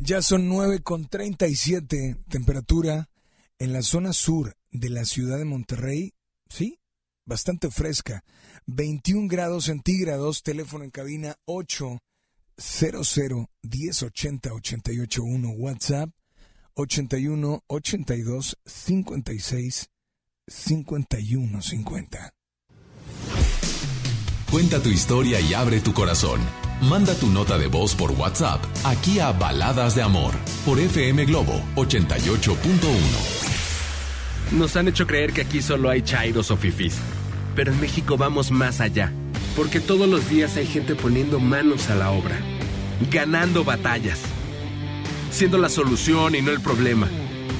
[0.00, 3.08] Ya son 9 con 37 temperatura
[3.58, 6.12] en la zona sur de la ciudad de Monterrey.
[6.50, 6.78] Sí,
[7.24, 8.22] bastante fresca.
[8.66, 12.02] 21 grados centígrados, teléfono en cabina 800
[13.62, 16.10] 1080 881, WhatsApp
[16.76, 19.90] 81 82 56
[20.46, 22.30] 51 50.
[24.50, 26.40] Cuenta tu historia y abre tu corazón.
[26.82, 30.34] Manda tu nota de voz por WhatsApp aquí a Baladas de Amor
[30.66, 32.66] por FM Globo 88.1.
[34.52, 36.98] Nos han hecho creer que aquí solo hay chairos o fifís.
[37.54, 39.12] Pero en México vamos más allá.
[39.56, 42.38] Porque todos los días hay gente poniendo manos a la obra.
[43.10, 44.20] Ganando batallas.
[45.30, 47.08] Siendo la solución y no el problema.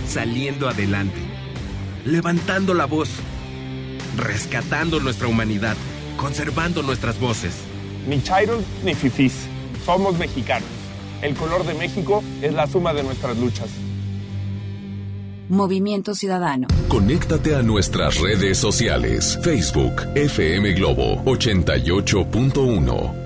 [0.09, 1.21] Saliendo adelante.
[2.05, 3.11] Levantando la voz.
[4.17, 5.77] Rescatando nuestra humanidad.
[6.17, 7.55] Conservando nuestras voces.
[8.09, 9.47] Ni chairos ni fifís.
[9.85, 10.69] Somos mexicanos.
[11.23, 13.69] El color de México es la suma de nuestras luchas.
[15.49, 16.67] Movimiento Ciudadano.
[16.89, 19.39] Conéctate a nuestras redes sociales.
[19.43, 23.26] Facebook FM Globo 88.1.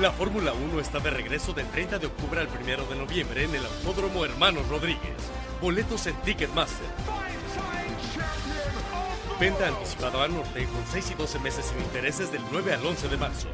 [0.00, 3.54] La Fórmula 1 está de regreso del 30 de octubre al 1 de noviembre en
[3.54, 5.16] el Autódromo Hermanos Rodríguez.
[5.62, 6.86] Boletos en Ticketmaster.
[9.40, 13.08] Venta anticipada al norte con 6 y 12 meses sin intereses del 9 al 11
[13.08, 13.48] de marzo.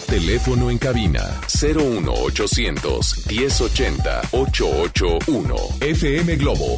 [0.07, 1.21] Teléfono en cabina
[1.61, 5.55] 01800 1080 881.
[5.81, 6.77] FM Globo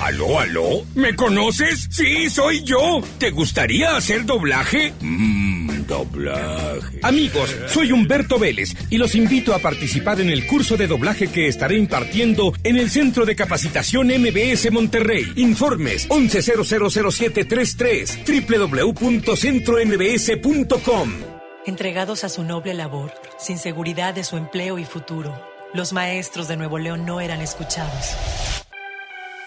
[0.00, 0.84] ¿Aló, aló?
[0.94, 1.88] ¿Me conoces?
[1.90, 3.00] Sí, soy yo.
[3.18, 4.92] ¿Te gustaría hacer doblaje?
[5.00, 6.98] Mmm, doblaje.
[7.02, 11.48] Amigos, soy Humberto Vélez y los invito a participar en el curso de doblaje que
[11.48, 15.24] estaré impartiendo en el Centro de Capacitación MBS Monterrey.
[15.36, 21.12] Informes 11000733 www.centrombs.com.
[21.66, 25.34] Entregados a su noble labor, sin seguridad de su empleo y futuro,
[25.72, 28.14] los maestros de Nuevo León no eran escuchados.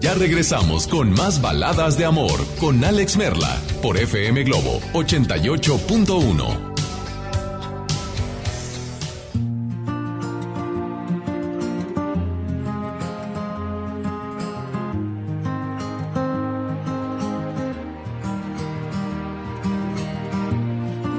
[0.00, 6.76] Ya regresamos con más baladas de amor con Alex Merla por FM Globo 88.1.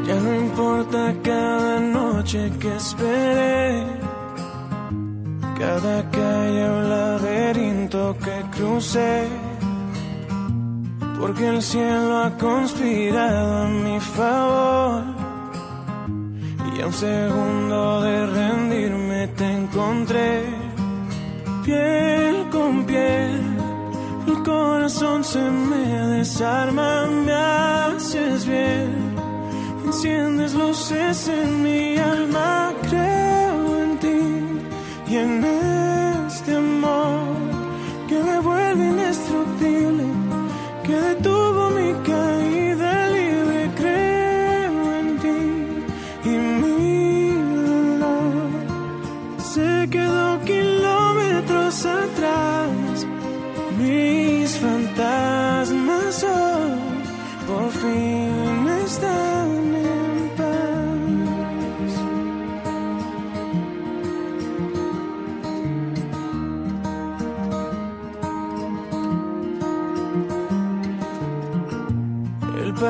[0.07, 3.83] Ya no importa cada noche que esperé,
[5.57, 6.81] cada calle o
[11.19, 15.03] porque el cielo ha conspirado a mi favor.
[16.75, 20.43] Y a un segundo de rendirme te encontré,
[21.65, 23.41] piel con piel.
[24.27, 29.15] El corazón se me desarma, me haces bien.
[29.85, 35.66] Enciendes luces en mi alma, creo en ti y en este
[40.87, 41.36] que detuvo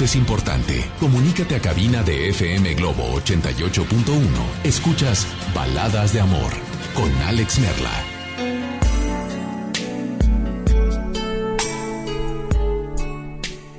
[0.00, 0.84] Es importante.
[1.00, 4.20] Comunícate a cabina de FM Globo 88.1.
[4.62, 6.52] Escuchas Baladas de Amor
[6.94, 7.90] con Alex Merla.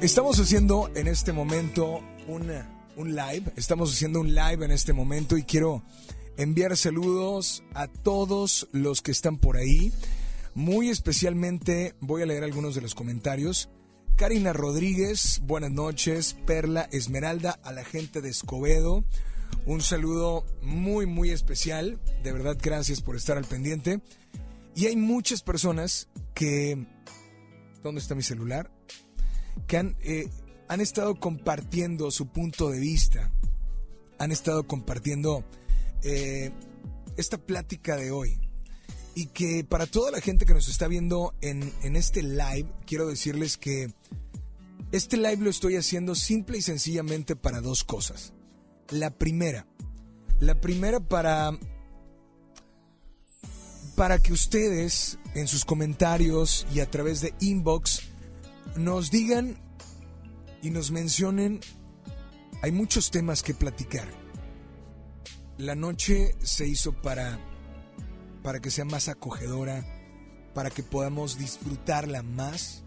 [0.01, 2.51] Estamos haciendo en este momento un,
[2.97, 3.53] un live.
[3.55, 5.83] Estamos haciendo un live en este momento y quiero
[6.37, 9.93] enviar saludos a todos los que están por ahí.
[10.53, 13.69] Muy especialmente voy a leer algunos de los comentarios.
[14.19, 16.35] Karina Rodríguez, buenas noches.
[16.45, 19.05] Perla Esmeralda, a la gente de Escobedo.
[19.65, 22.01] Un saludo muy, muy especial.
[22.21, 24.01] De verdad, gracias por estar al pendiente.
[24.75, 26.85] Y hay muchas personas que...
[27.81, 28.69] ¿Dónde está mi celular?
[29.67, 30.27] Que han, eh,
[30.67, 33.31] han estado compartiendo su punto de vista.
[34.17, 35.45] Han estado compartiendo
[36.03, 36.51] eh,
[37.15, 38.48] esta plática de hoy.
[39.19, 43.05] Y que para toda la gente que nos está viendo en, en este live, quiero
[43.05, 43.93] decirles que
[44.93, 48.31] este live lo estoy haciendo simple y sencillamente para dos cosas.
[48.91, 49.67] La primera,
[50.39, 51.51] la primera para
[53.97, 58.03] para que ustedes en sus comentarios y a través de inbox
[58.77, 59.61] nos digan
[60.61, 61.59] y nos mencionen
[62.61, 64.07] hay muchos temas que platicar.
[65.57, 67.37] La noche se hizo para,
[68.44, 69.86] para que sea más acogedora,
[70.53, 72.84] para que podamos disfrutarla más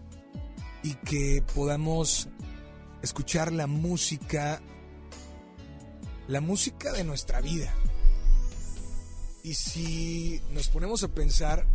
[0.83, 2.27] y que podamos
[3.01, 4.61] escuchar la música,
[6.27, 7.73] la música de nuestra vida.
[9.43, 11.65] Y si nos ponemos a pensar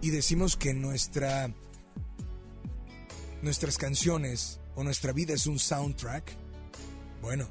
[0.00, 1.52] y decimos que nuestra
[3.42, 6.36] nuestras canciones o nuestra vida es un soundtrack,
[7.22, 7.48] bueno,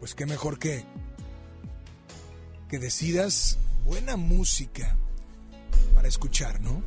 [0.00, 0.84] pues qué mejor que
[2.68, 4.96] que decidas buena música
[5.94, 6.82] para escuchar, ¿no?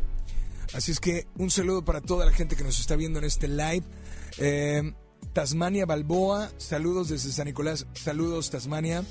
[0.74, 3.48] Así es que un saludo para toda la gente que nos está viendo en este
[3.48, 3.84] live.
[4.38, 4.94] Eh,
[5.34, 9.04] Tasmania Balboa, saludos desde San Nicolás, saludos Tasmania.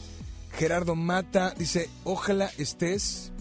[0.52, 3.32] Gerardo Mata dice, ojalá estés.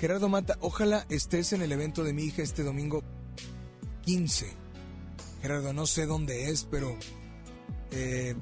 [0.00, 3.02] Gerardo Mata, ojalá estés en el evento de mi hija este domingo
[4.02, 4.46] 15.
[5.42, 6.96] Gerardo, no sé dónde es, pero,
[7.90, 8.34] eh,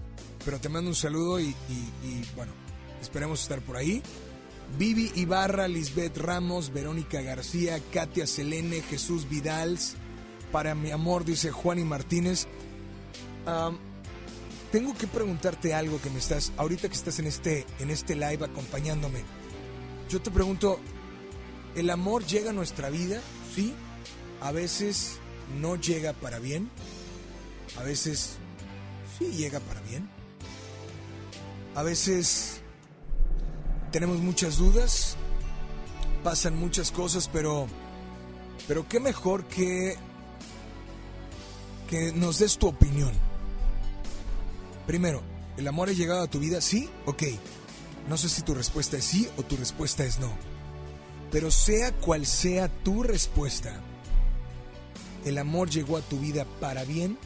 [0.45, 2.53] pero te mando un saludo y, y bueno,
[3.05, 4.03] esperemos estar por ahí.
[4.79, 9.95] Vivi Ibarra, Lisbeth Ramos, Verónica García, Katia Selene, Jesús Vidals.
[10.51, 12.47] Para mi amor, dice Juan y Martínez.
[14.73, 18.45] tengo que preguntarte algo que me estás, ahorita que estás en este, en este live
[18.45, 19.23] acompañándome.
[20.09, 20.81] Yo te pregunto,
[21.77, 23.21] ¿el amor llega a nuestra vida?
[23.55, 23.75] Sí.
[24.41, 25.19] A veces
[25.61, 26.69] no llega para bien.
[27.79, 28.37] A veces
[29.19, 30.09] sí llega para bien.
[31.75, 32.54] A veces
[33.95, 35.15] tenemos muchas dudas,
[36.25, 37.69] pasan muchas cosas, pero,
[38.67, 39.97] pero qué mejor que,
[41.89, 43.13] que nos des tu opinión.
[44.89, 45.23] Primero,
[45.57, 46.61] ¿el amor ha llegado a tu vida?
[46.61, 47.23] Sí, ok.
[48.09, 50.33] No sé si tu respuesta es sí o tu respuesta es no.
[51.31, 53.81] Pero sea cual sea tu respuesta,
[55.25, 57.17] ¿el amor llegó a tu vida para bien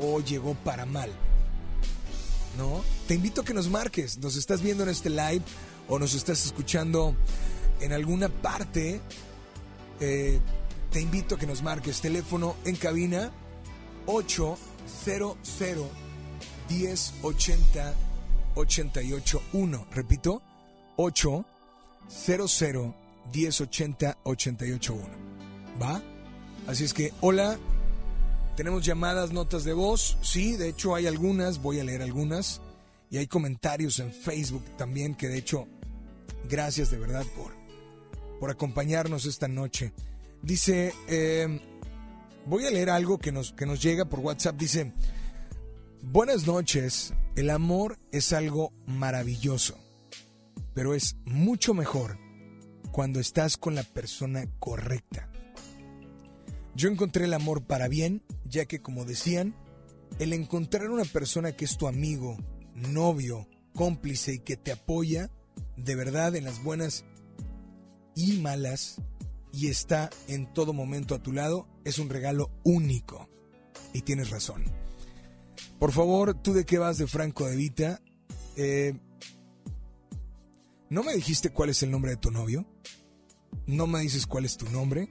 [0.00, 1.10] o llegó para mal?
[2.56, 2.82] ¿No?
[3.06, 4.18] Te invito a que nos marques.
[4.18, 5.42] Nos estás viendo en este live
[5.88, 7.14] o nos estás escuchando
[7.80, 9.00] en alguna parte.
[10.00, 10.40] Eh,
[10.90, 12.00] te invito a que nos marques.
[12.00, 13.30] Teléfono en cabina
[14.06, 15.36] 800
[16.68, 17.94] 1080
[18.54, 19.86] 881.
[19.92, 20.42] Repito,
[20.96, 22.94] 800
[23.32, 25.04] 1080 881.
[25.80, 26.02] ¿Va?
[26.66, 27.58] Así es que, hola,
[28.56, 30.16] tenemos llamadas, notas de voz.
[30.22, 32.60] Sí, de hecho hay algunas, voy a leer algunas.
[33.10, 35.68] Y hay comentarios en Facebook también, que de hecho,
[36.48, 37.52] gracias de verdad por,
[38.40, 39.92] por acompañarnos esta noche.
[40.42, 41.60] Dice, em,
[42.46, 44.56] voy a leer algo que nos, que nos llega por WhatsApp.
[44.56, 44.92] Dice,
[46.02, 49.78] buenas noches, el amor es algo maravilloso,
[50.74, 52.18] pero es mucho mejor
[52.90, 55.30] cuando estás con la persona correcta.
[56.76, 59.56] Yo encontré el amor para bien, ya que como decían,
[60.18, 62.36] el encontrar una persona que es tu amigo,
[62.74, 65.30] novio, cómplice y que te apoya
[65.78, 67.06] de verdad en las buenas
[68.14, 69.00] y malas
[69.54, 73.30] y está en todo momento a tu lado es un regalo único.
[73.94, 74.64] Y tienes razón.
[75.78, 78.02] Por favor, tú de qué vas de Franco de Vita,
[78.56, 78.92] eh,
[80.90, 82.66] ¿no me dijiste cuál es el nombre de tu novio?
[83.66, 85.08] ¿No me dices cuál es tu nombre?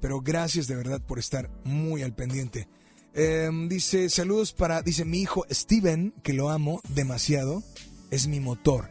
[0.00, 2.68] Pero gracias de verdad por estar muy al pendiente.
[3.14, 7.62] Em, dice, saludos para, dice mi hijo Steven, que lo amo demasiado,
[8.10, 8.90] es mi motor.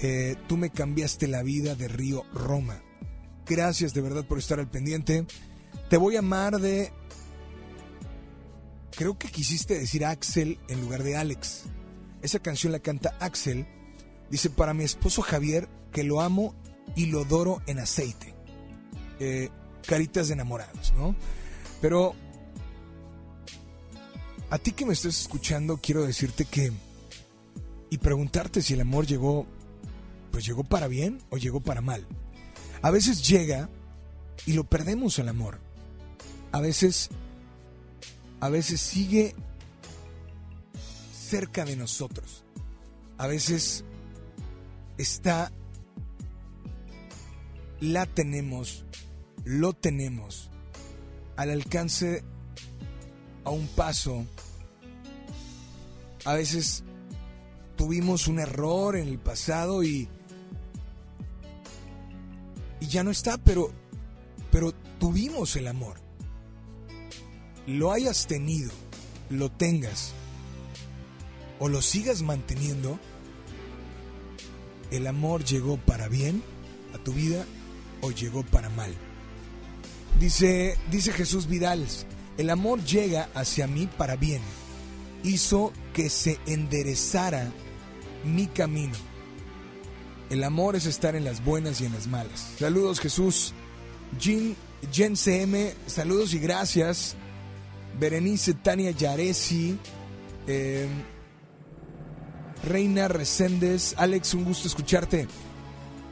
[0.00, 2.82] Eh, tú me cambiaste la vida de Río Roma.
[3.46, 5.26] Gracias de verdad por estar al pendiente.
[5.90, 6.92] Te voy a amar de...
[8.96, 11.64] Creo que quisiste decir Axel en lugar de Alex.
[12.20, 13.66] Esa canción la canta Axel.
[14.30, 16.54] Dice, para mi esposo Javier, que lo amo
[16.94, 18.34] y lo adoro en aceite.
[19.18, 19.50] Eh,
[19.86, 21.14] caritas de enamorados, ¿no?
[21.80, 22.14] Pero
[24.50, 26.72] a ti que me estás escuchando, quiero decirte que
[27.90, 29.46] y preguntarte si el amor llegó,
[30.30, 32.06] pues llegó para bien o llegó para mal.
[32.80, 33.68] A veces llega
[34.46, 35.60] y lo perdemos el amor.
[36.52, 37.10] A veces,
[38.40, 39.34] a veces sigue
[41.12, 42.44] cerca de nosotros.
[43.18, 43.84] A veces
[44.98, 45.52] está,
[47.80, 48.84] la tenemos
[49.44, 50.50] lo tenemos
[51.36, 52.22] al alcance
[53.44, 54.24] a un paso.
[56.24, 56.84] A veces
[57.76, 60.08] tuvimos un error en el pasado y,
[62.80, 63.70] ya no está, pero,
[64.50, 66.00] pero tuvimos el amor.
[67.66, 68.70] Lo hayas tenido,
[69.30, 70.12] lo tengas
[71.58, 72.98] o lo sigas manteniendo,
[74.90, 76.42] el amor llegó para bien
[76.92, 77.46] a tu vida
[78.00, 78.92] o llegó para mal.
[80.18, 81.86] Dice, dice Jesús Vidal,
[82.38, 84.40] El amor llega hacia mí para bien.
[85.24, 87.50] Hizo que se enderezara
[88.24, 88.94] mi camino.
[90.30, 92.52] El amor es estar en las buenas y en las malas.
[92.58, 93.52] Saludos Jesús.
[94.18, 94.56] Jean,
[94.90, 97.16] Jen CM, saludos y gracias.
[97.98, 99.78] Berenice Tania Yaresi.
[100.46, 100.88] eh,
[102.64, 103.94] Reina Reséndez.
[103.98, 105.26] Alex, un gusto escucharte.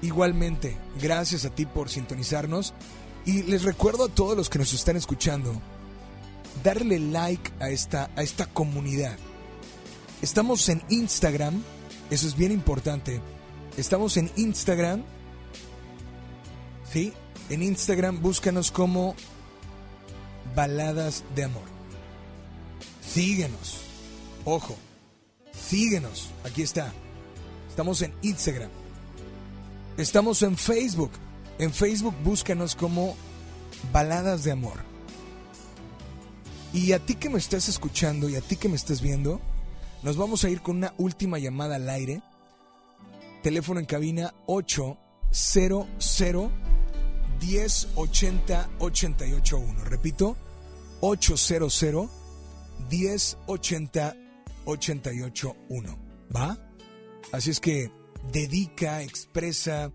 [0.03, 2.75] Igualmente, gracias a ti por sintonizarnos.
[3.27, 5.61] Y les recuerdo a todos los que nos están escuchando,
[6.63, 9.17] darle like a esta, a esta comunidad.
[10.23, 11.63] Estamos en Instagram,
[12.11, 13.21] eso es bien importante.
[13.77, 15.03] Estamos en Instagram.
[16.93, 17.13] ¿Sí?
[17.49, 19.15] En Instagram búscanos como
[20.55, 21.63] Baladas de Amor.
[23.07, 23.81] Síguenos.
[24.45, 24.77] Ojo.
[25.53, 26.31] Síguenos.
[26.45, 26.93] Aquí está.
[27.69, 28.71] Estamos en Instagram.
[29.97, 31.13] Estamos en Facebook.
[31.61, 33.15] En Facebook búscanos como
[33.93, 34.79] Baladas de Amor.
[36.73, 39.43] Y a ti que me estás escuchando y a ti que me estás viendo,
[40.03, 42.23] nos vamos a ir con una última llamada al aire.
[43.43, 45.87] Teléfono en cabina 800
[47.43, 49.85] 1080 881.
[49.85, 50.39] Repito,
[51.01, 51.85] 800
[52.89, 54.17] 1080
[54.65, 55.99] 881.
[56.35, 56.57] ¿Va?
[57.33, 57.93] Así es que
[58.33, 59.93] dedica, expresa,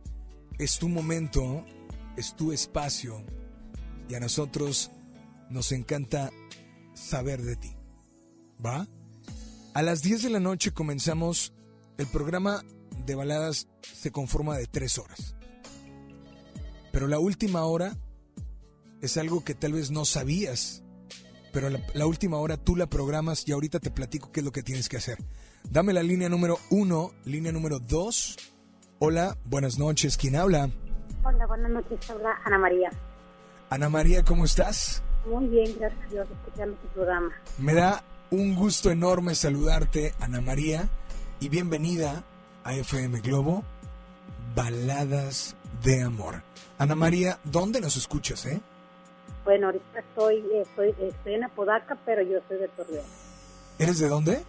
[0.57, 1.65] es tu momento,
[2.17, 3.23] es tu espacio
[4.09, 4.91] y a nosotros
[5.49, 6.31] nos encanta
[6.93, 7.75] saber de ti.
[8.65, 8.87] ¿Va?
[9.73, 11.53] A las 10 de la noche comenzamos
[11.97, 12.63] el programa
[13.05, 15.35] de baladas se conforma de tres horas.
[16.91, 17.97] Pero la última hora
[19.01, 20.83] es algo que tal vez no sabías.
[21.51, 24.63] Pero la, última hora tú la programas y ahorita te platico qué es lo que
[24.63, 25.17] tienes que hacer.
[25.69, 28.37] Dame la línea número uno, línea número dos.
[28.99, 30.15] Hola, buenas noches.
[30.15, 30.69] ¿Quién habla?
[31.23, 32.09] Hola, buenas noches.
[32.09, 32.89] Habla Ana María.
[33.69, 35.03] Ana María, ¿cómo estás?
[35.25, 37.29] Muy bien, gracias a Dios, escuchando tu programa.
[37.57, 40.87] Me da un gusto enorme saludarte, Ana María,
[41.41, 42.23] y bienvenida
[42.63, 43.63] a FM Globo,
[44.55, 46.41] Baladas de Amor.
[46.77, 48.61] Ana María, ¿dónde nos escuchas, eh?
[49.43, 53.05] Bueno, ahorita estoy, estoy, estoy en Apodaca, pero yo soy de Torreón.
[53.77, 54.43] ¿Eres de dónde?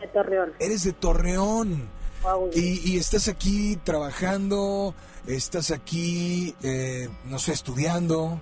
[0.00, 0.54] De Torreón.
[0.58, 1.99] Eres de Torreón.
[2.22, 2.50] Wow.
[2.54, 4.94] Y, y estás aquí trabajando,
[5.26, 8.38] estás aquí, eh, no sé, estudiando.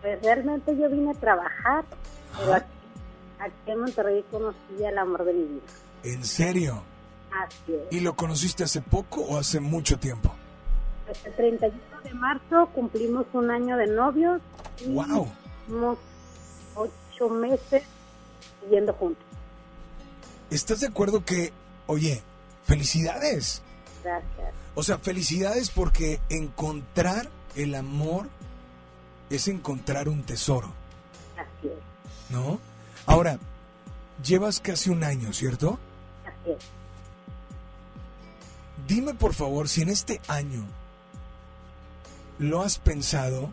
[0.00, 1.84] Pues realmente yo vine a trabajar,
[2.38, 2.66] pero aquí,
[3.38, 5.62] aquí en Monterrey conocí al amor de mi vida.
[6.04, 6.82] ¿En serio?
[7.30, 7.80] Así es.
[7.90, 10.34] ¿Y lo conociste hace poco o hace mucho tiempo?
[11.06, 14.40] Pues el 31 de marzo cumplimos un año de novios
[14.80, 15.28] y Wow.
[15.68, 15.98] unos
[16.74, 17.82] ocho meses
[18.62, 19.24] viviendo juntos.
[20.50, 21.52] ¿Estás de acuerdo que,
[21.86, 22.22] oye,
[22.64, 23.62] felicidades?
[24.02, 24.54] Gracias.
[24.74, 28.28] O sea, felicidades porque encontrar el amor
[29.30, 30.72] es encontrar un tesoro,
[31.36, 32.30] Así es.
[32.30, 32.58] ¿no?
[33.06, 33.38] Ahora,
[34.22, 35.78] llevas casi un año, ¿cierto?
[36.24, 36.58] Así es.
[38.86, 40.64] Dime por favor si en este año
[42.38, 43.50] lo has pensado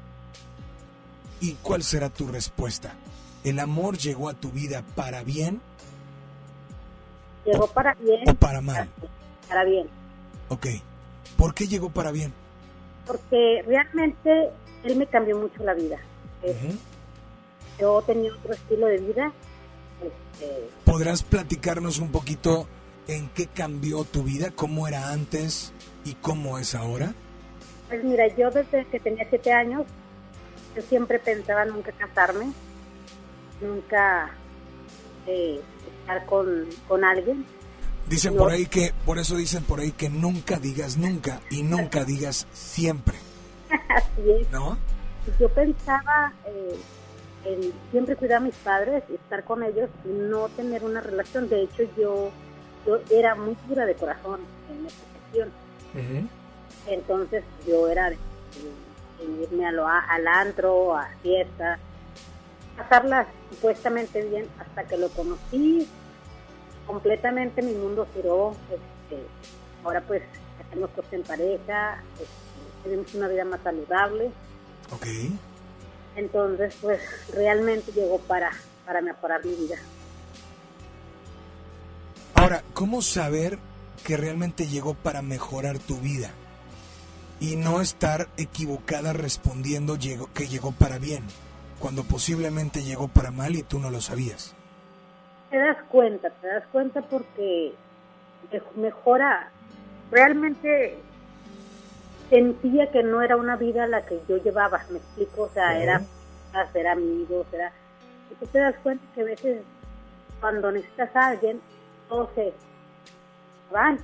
[1.40, 2.96] y cuál será tu respuesta.
[3.44, 5.62] ¿El amor llegó a tu vida para bien
[7.45, 8.30] Llegó para bien.
[8.30, 8.89] o para mal?
[9.47, 9.88] Para bien.
[10.49, 10.68] Ok.
[11.38, 12.34] ¿Por qué llegó para bien?
[13.07, 14.49] Porque realmente
[14.84, 15.97] él me cambió mucho la vida.
[16.43, 16.76] Eh,
[17.80, 19.31] Yo tenía otro estilo de vida.
[20.01, 22.68] Este, ¿Podrás platicarnos un poquito
[23.07, 24.51] en qué cambió tu vida?
[24.51, 25.73] ¿Cómo era antes
[26.05, 27.13] y cómo es ahora?
[27.88, 29.84] pues mira, yo desde que tenía siete años,
[30.77, 32.53] yo siempre pensaba nunca casarme,
[33.59, 34.31] nunca
[35.27, 35.59] eh,
[36.02, 37.45] estar con, con alguien.
[38.07, 38.41] Dicen No.
[38.44, 42.45] por ahí que, por eso dicen por ahí que nunca digas nunca y nunca digas
[42.52, 43.15] siempre,
[43.90, 44.52] Así es.
[44.52, 44.78] ¿no?
[45.40, 46.76] Yo pensaba eh,
[47.45, 51.48] en siempre cuidar a mis padres, estar con ellos y no tener una relación.
[51.48, 52.32] De hecho, yo,
[52.86, 56.30] yo era muy dura de corazón en esta cuestión.
[56.88, 58.18] Entonces yo era de,
[59.44, 61.80] irme a lo, a- al antro, a fiestas,
[62.82, 65.88] pasarla supuestamente bien hasta que lo conocí.
[66.88, 68.56] Completamente mi mundo giró.
[68.70, 69.24] Este,
[69.84, 70.24] ahora pues
[70.66, 72.26] hacemos cosas en pareja, este,
[72.84, 74.32] tenemos una vida más saludable.
[74.94, 75.06] Ok.
[76.16, 77.02] Entonces pues
[77.34, 78.52] realmente llegó para,
[78.86, 79.78] para mejorar mi vida.
[82.36, 83.60] Ahora, ¿cómo saber
[84.03, 86.32] que realmente llegó para mejorar tu vida?
[87.40, 91.24] Y no estar equivocada respondiendo llegó, que llegó para bien,
[91.82, 94.56] cuando posiblemente llegó para mal y tú no lo sabías.
[95.49, 97.74] Te das cuenta, te das cuenta porque
[98.52, 99.49] mej- mejora.
[100.12, 100.98] Realmente
[102.30, 106.02] sentía que no era una vida la que yo llevaba, me explico, o sea, era,
[106.74, 107.72] era amigos, era...
[108.32, 109.62] Y tú te das cuenta que a veces
[110.40, 111.60] cuando necesitas a alguien,
[112.08, 112.53] todos se
[113.72, 113.99] van.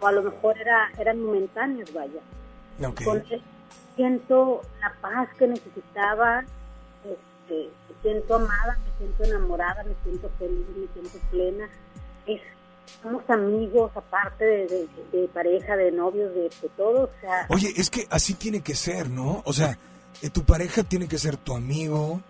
[0.00, 2.20] O a lo mejor era, eran momentáneos, vaya.
[3.04, 3.42] Con él
[3.96, 6.44] siento la paz que necesitaba,
[7.42, 11.68] este, me siento amada, me siento enamorada, me siento feliz, me siento plena.
[12.26, 12.40] Es,
[13.02, 17.04] somos amigos, aparte de, de, pareja, de novios, de, de todo.
[17.04, 19.42] O sea, Oye, es que así tiene que ser, ¿no?
[19.44, 19.78] O sea,
[20.20, 22.20] eh, tu pareja tiene que ser tu amigo,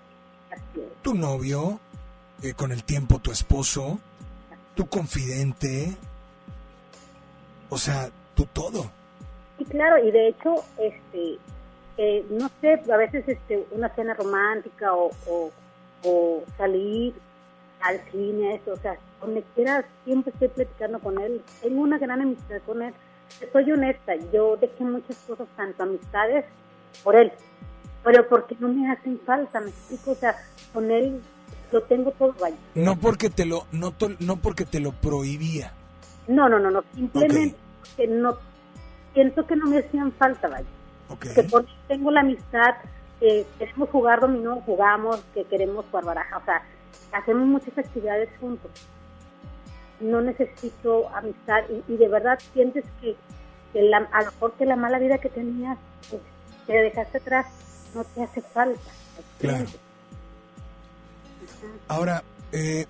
[1.03, 1.81] tu novio,
[2.43, 3.99] eh, con el tiempo tu esposo,
[4.75, 5.95] tu confidente,
[7.69, 8.91] o sea, tu todo.
[9.59, 11.39] Sí, claro, y de hecho, este,
[11.97, 15.11] eh, no sé, a veces este, una cena romántica o,
[16.05, 17.15] o, salir
[17.81, 21.43] al cine, eso, o sea, donde quieras, siempre estoy platicando con él.
[21.61, 22.95] Tengo una gran amistad con él.
[23.53, 26.45] Soy honesta, yo dejé muchas cosas, tanto amistades,
[27.03, 27.33] por él,
[28.05, 30.37] pero porque no me hacen falta, me explico, o sea,
[30.73, 31.21] con él
[31.73, 32.57] lo tengo todo vaya.
[32.75, 35.73] No porque te lo, no, no porque te lo prohibía.
[36.29, 37.57] No, no, no, no, simplemente
[37.97, 38.37] que no,
[39.15, 40.67] siento que no me hacían falta, vaya.
[41.21, 42.75] Que porque tengo la amistad,
[43.21, 46.63] que queremos jugar dominó, jugamos, que queremos jugar baraja, o sea,
[47.13, 48.71] hacemos muchas actividades juntos.
[50.01, 53.17] No necesito amistad y, de verdad sientes que,
[53.75, 55.79] la, a lo mejor que la mala vida que tenías,
[56.11, 56.23] pues,
[56.67, 57.47] te dejaste atrás,
[57.95, 58.81] no te hace falta.
[59.39, 59.67] Claro.
[61.89, 62.87] Ahora, eh,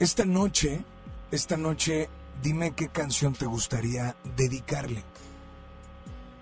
[0.00, 0.84] esta noche,
[1.30, 2.08] esta noche,
[2.42, 5.04] dime qué canción te gustaría dedicarle.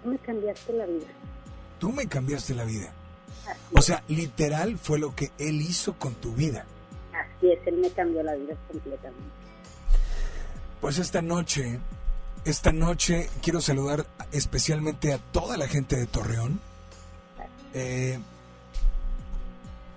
[0.05, 1.06] Me cambiaste la vida.
[1.78, 2.93] Tú me cambiaste la vida.
[3.74, 6.64] o sea, literal fue lo que él hizo con tu vida.
[7.12, 9.31] Así es, él me cambió la vida completamente.
[10.81, 11.78] Pues esta noche,
[12.44, 16.60] esta noche quiero saludar especialmente a toda la gente de Torreón.
[17.74, 18.18] Eh,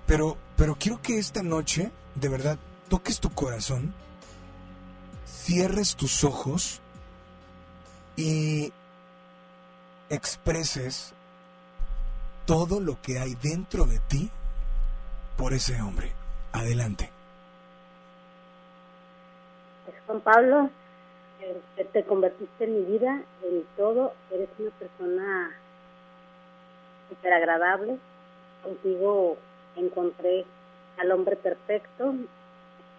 [0.05, 2.59] pero, pero quiero que esta noche, de verdad,
[2.89, 3.93] toques tu corazón,
[5.25, 6.81] cierres tus ojos
[8.15, 8.71] y
[10.14, 11.14] expreses
[12.45, 14.30] todo lo que hay dentro de ti
[15.38, 16.11] por ese hombre.
[16.52, 17.10] Adelante.
[19.85, 20.69] Pues, Juan Pablo,
[21.41, 25.52] eh, te convertiste en mi vida, en todo, eres una persona
[27.10, 27.98] súper agradable,
[28.64, 29.38] contigo
[29.76, 30.45] encontré
[30.98, 32.14] al hombre perfecto,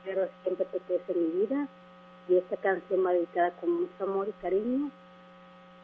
[0.04, 1.68] pero siempre te quedes en mi vida
[2.28, 4.90] y esta canción va dedicada con mucho amor y cariño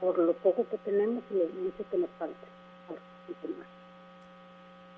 [0.00, 2.46] por lo poco que tenemos y lo mucho que nos falta.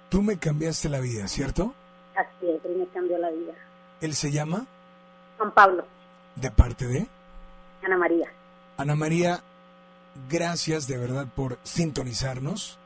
[0.09, 1.75] Tú me cambiaste la vida, ¿cierto?
[2.15, 3.55] Así es, él me cambió la vida.
[4.01, 4.67] ¿Él se llama?
[5.39, 5.85] Juan Pablo.
[6.37, 7.07] ¿De parte de?
[7.83, 8.31] Ana María.
[8.77, 9.41] Ana María,
[10.29, 12.79] gracias de verdad por sintonizarnos.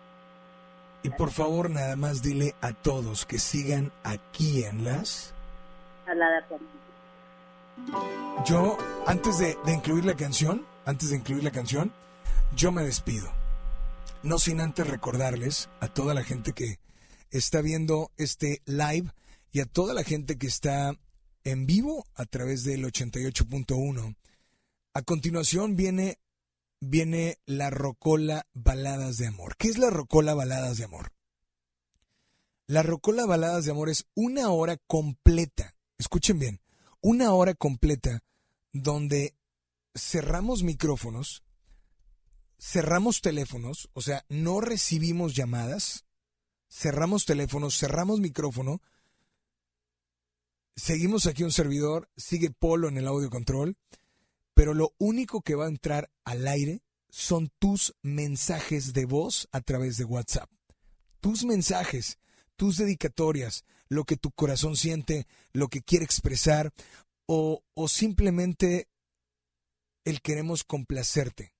[1.02, 5.34] Y por favor, nada más dile a todos que sigan aquí en las...
[8.44, 11.92] Yo, antes de, de incluir la canción, antes de incluir la canción,
[12.54, 13.32] yo me despido.
[14.22, 16.78] No sin antes recordarles a toda la gente que
[17.30, 19.12] está viendo este live
[19.52, 20.92] y a toda la gente que está
[21.44, 24.16] en vivo a través del 88.1.
[24.94, 26.18] A continuación viene
[26.80, 29.56] viene la Rocola Baladas de Amor.
[29.56, 31.12] ¿Qué es la Rocola Baladas de Amor?
[32.66, 36.60] La Rocola Baladas de Amor es una hora completa, escuchen bien,
[37.00, 38.22] una hora completa
[38.72, 39.36] donde
[39.94, 41.44] cerramos micrófonos,
[42.58, 46.04] cerramos teléfonos, o sea, no recibimos llamadas,
[46.70, 48.80] cerramos teléfonos, cerramos micrófono,
[50.74, 53.76] seguimos aquí un servidor, sigue Polo en el audio control
[54.56, 56.80] pero lo único que va a entrar al aire
[57.10, 60.50] son tus mensajes de voz a través de WhatsApp.
[61.20, 62.18] Tus mensajes,
[62.56, 66.72] tus dedicatorias, lo que tu corazón siente, lo que quiere expresar
[67.26, 68.88] o, o simplemente
[70.06, 71.52] el queremos complacerte.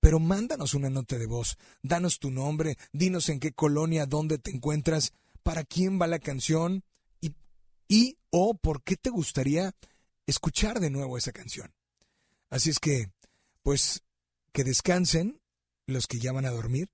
[0.00, 4.50] Pero mándanos una nota de voz, danos tu nombre, dinos en qué colonia, dónde te
[4.50, 5.12] encuentras,
[5.42, 6.84] para quién va la canción
[7.20, 7.34] y,
[7.88, 9.74] y o por qué te gustaría
[10.26, 11.72] escuchar de nuevo esa canción.
[12.50, 13.10] Así es que,
[13.62, 14.02] pues,
[14.52, 15.40] que descansen
[15.86, 16.90] los que ya van a dormir,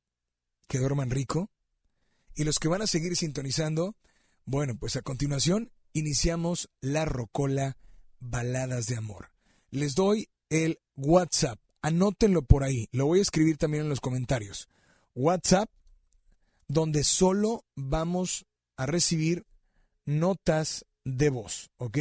[0.69, 1.51] que duerman rico,
[2.35, 3.97] y los que van a seguir sintonizando,
[4.45, 7.77] bueno, pues a continuación iniciamos la Rocola
[8.19, 9.31] Baladas de Amor.
[9.71, 14.69] Les doy el WhatsApp, anótenlo por ahí, lo voy a escribir también en los comentarios.
[15.15, 15.69] WhatsApp,
[16.67, 18.47] donde solo vamos
[18.79, 19.45] a recibir
[20.07, 21.99] notas de voz, ¿ok?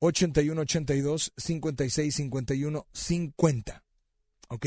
[0.00, 3.84] 81 82 56 51 50.
[4.48, 4.66] ¿Ok?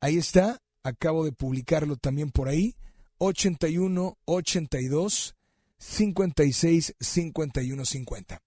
[0.00, 0.62] Ahí está.
[0.82, 2.74] Acabo de publicarlo también por ahí.
[3.18, 5.34] 81 82
[5.76, 8.42] 56 51 50.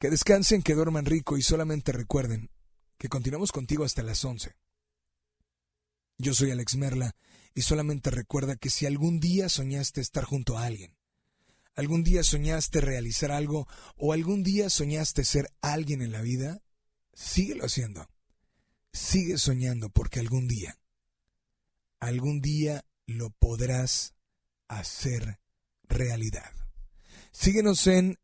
[0.00, 2.50] Que descansen, que duerman rico y solamente recuerden
[2.98, 4.54] que continuamos contigo hasta las 11.
[6.18, 7.14] Yo soy Alex Merla
[7.54, 10.96] y solamente recuerda que si algún día soñaste estar junto a alguien,
[11.74, 16.62] algún día soñaste realizar algo o algún día soñaste ser alguien en la vida,
[17.12, 18.08] síguelo haciendo.
[18.92, 20.78] Sigue soñando porque algún día,
[22.00, 24.14] algún día lo podrás
[24.68, 25.38] hacer
[25.84, 26.52] realidad.
[27.30, 28.18] Síguenos en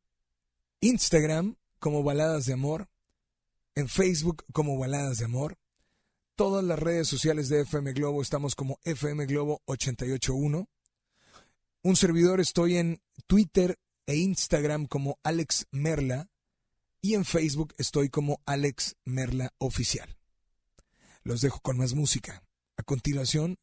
[0.81, 2.89] Instagram como Baladas de Amor,
[3.74, 5.59] en Facebook como Baladas de Amor,
[6.36, 10.69] todas las redes sociales de FM Globo estamos como FM Globo 881.
[11.82, 16.28] Un servidor estoy en Twitter e Instagram como Alex Merla
[17.01, 20.16] y en Facebook estoy como Alex Merla Oficial.
[21.24, 22.44] Los dejo con más música.
[22.77, 23.59] A continuación,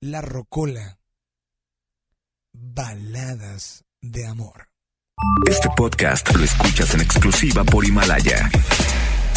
[0.00, 0.98] La Rocola.
[2.52, 4.68] Baladas de Amor.
[5.48, 8.50] Este podcast lo escuchas en exclusiva por Himalaya.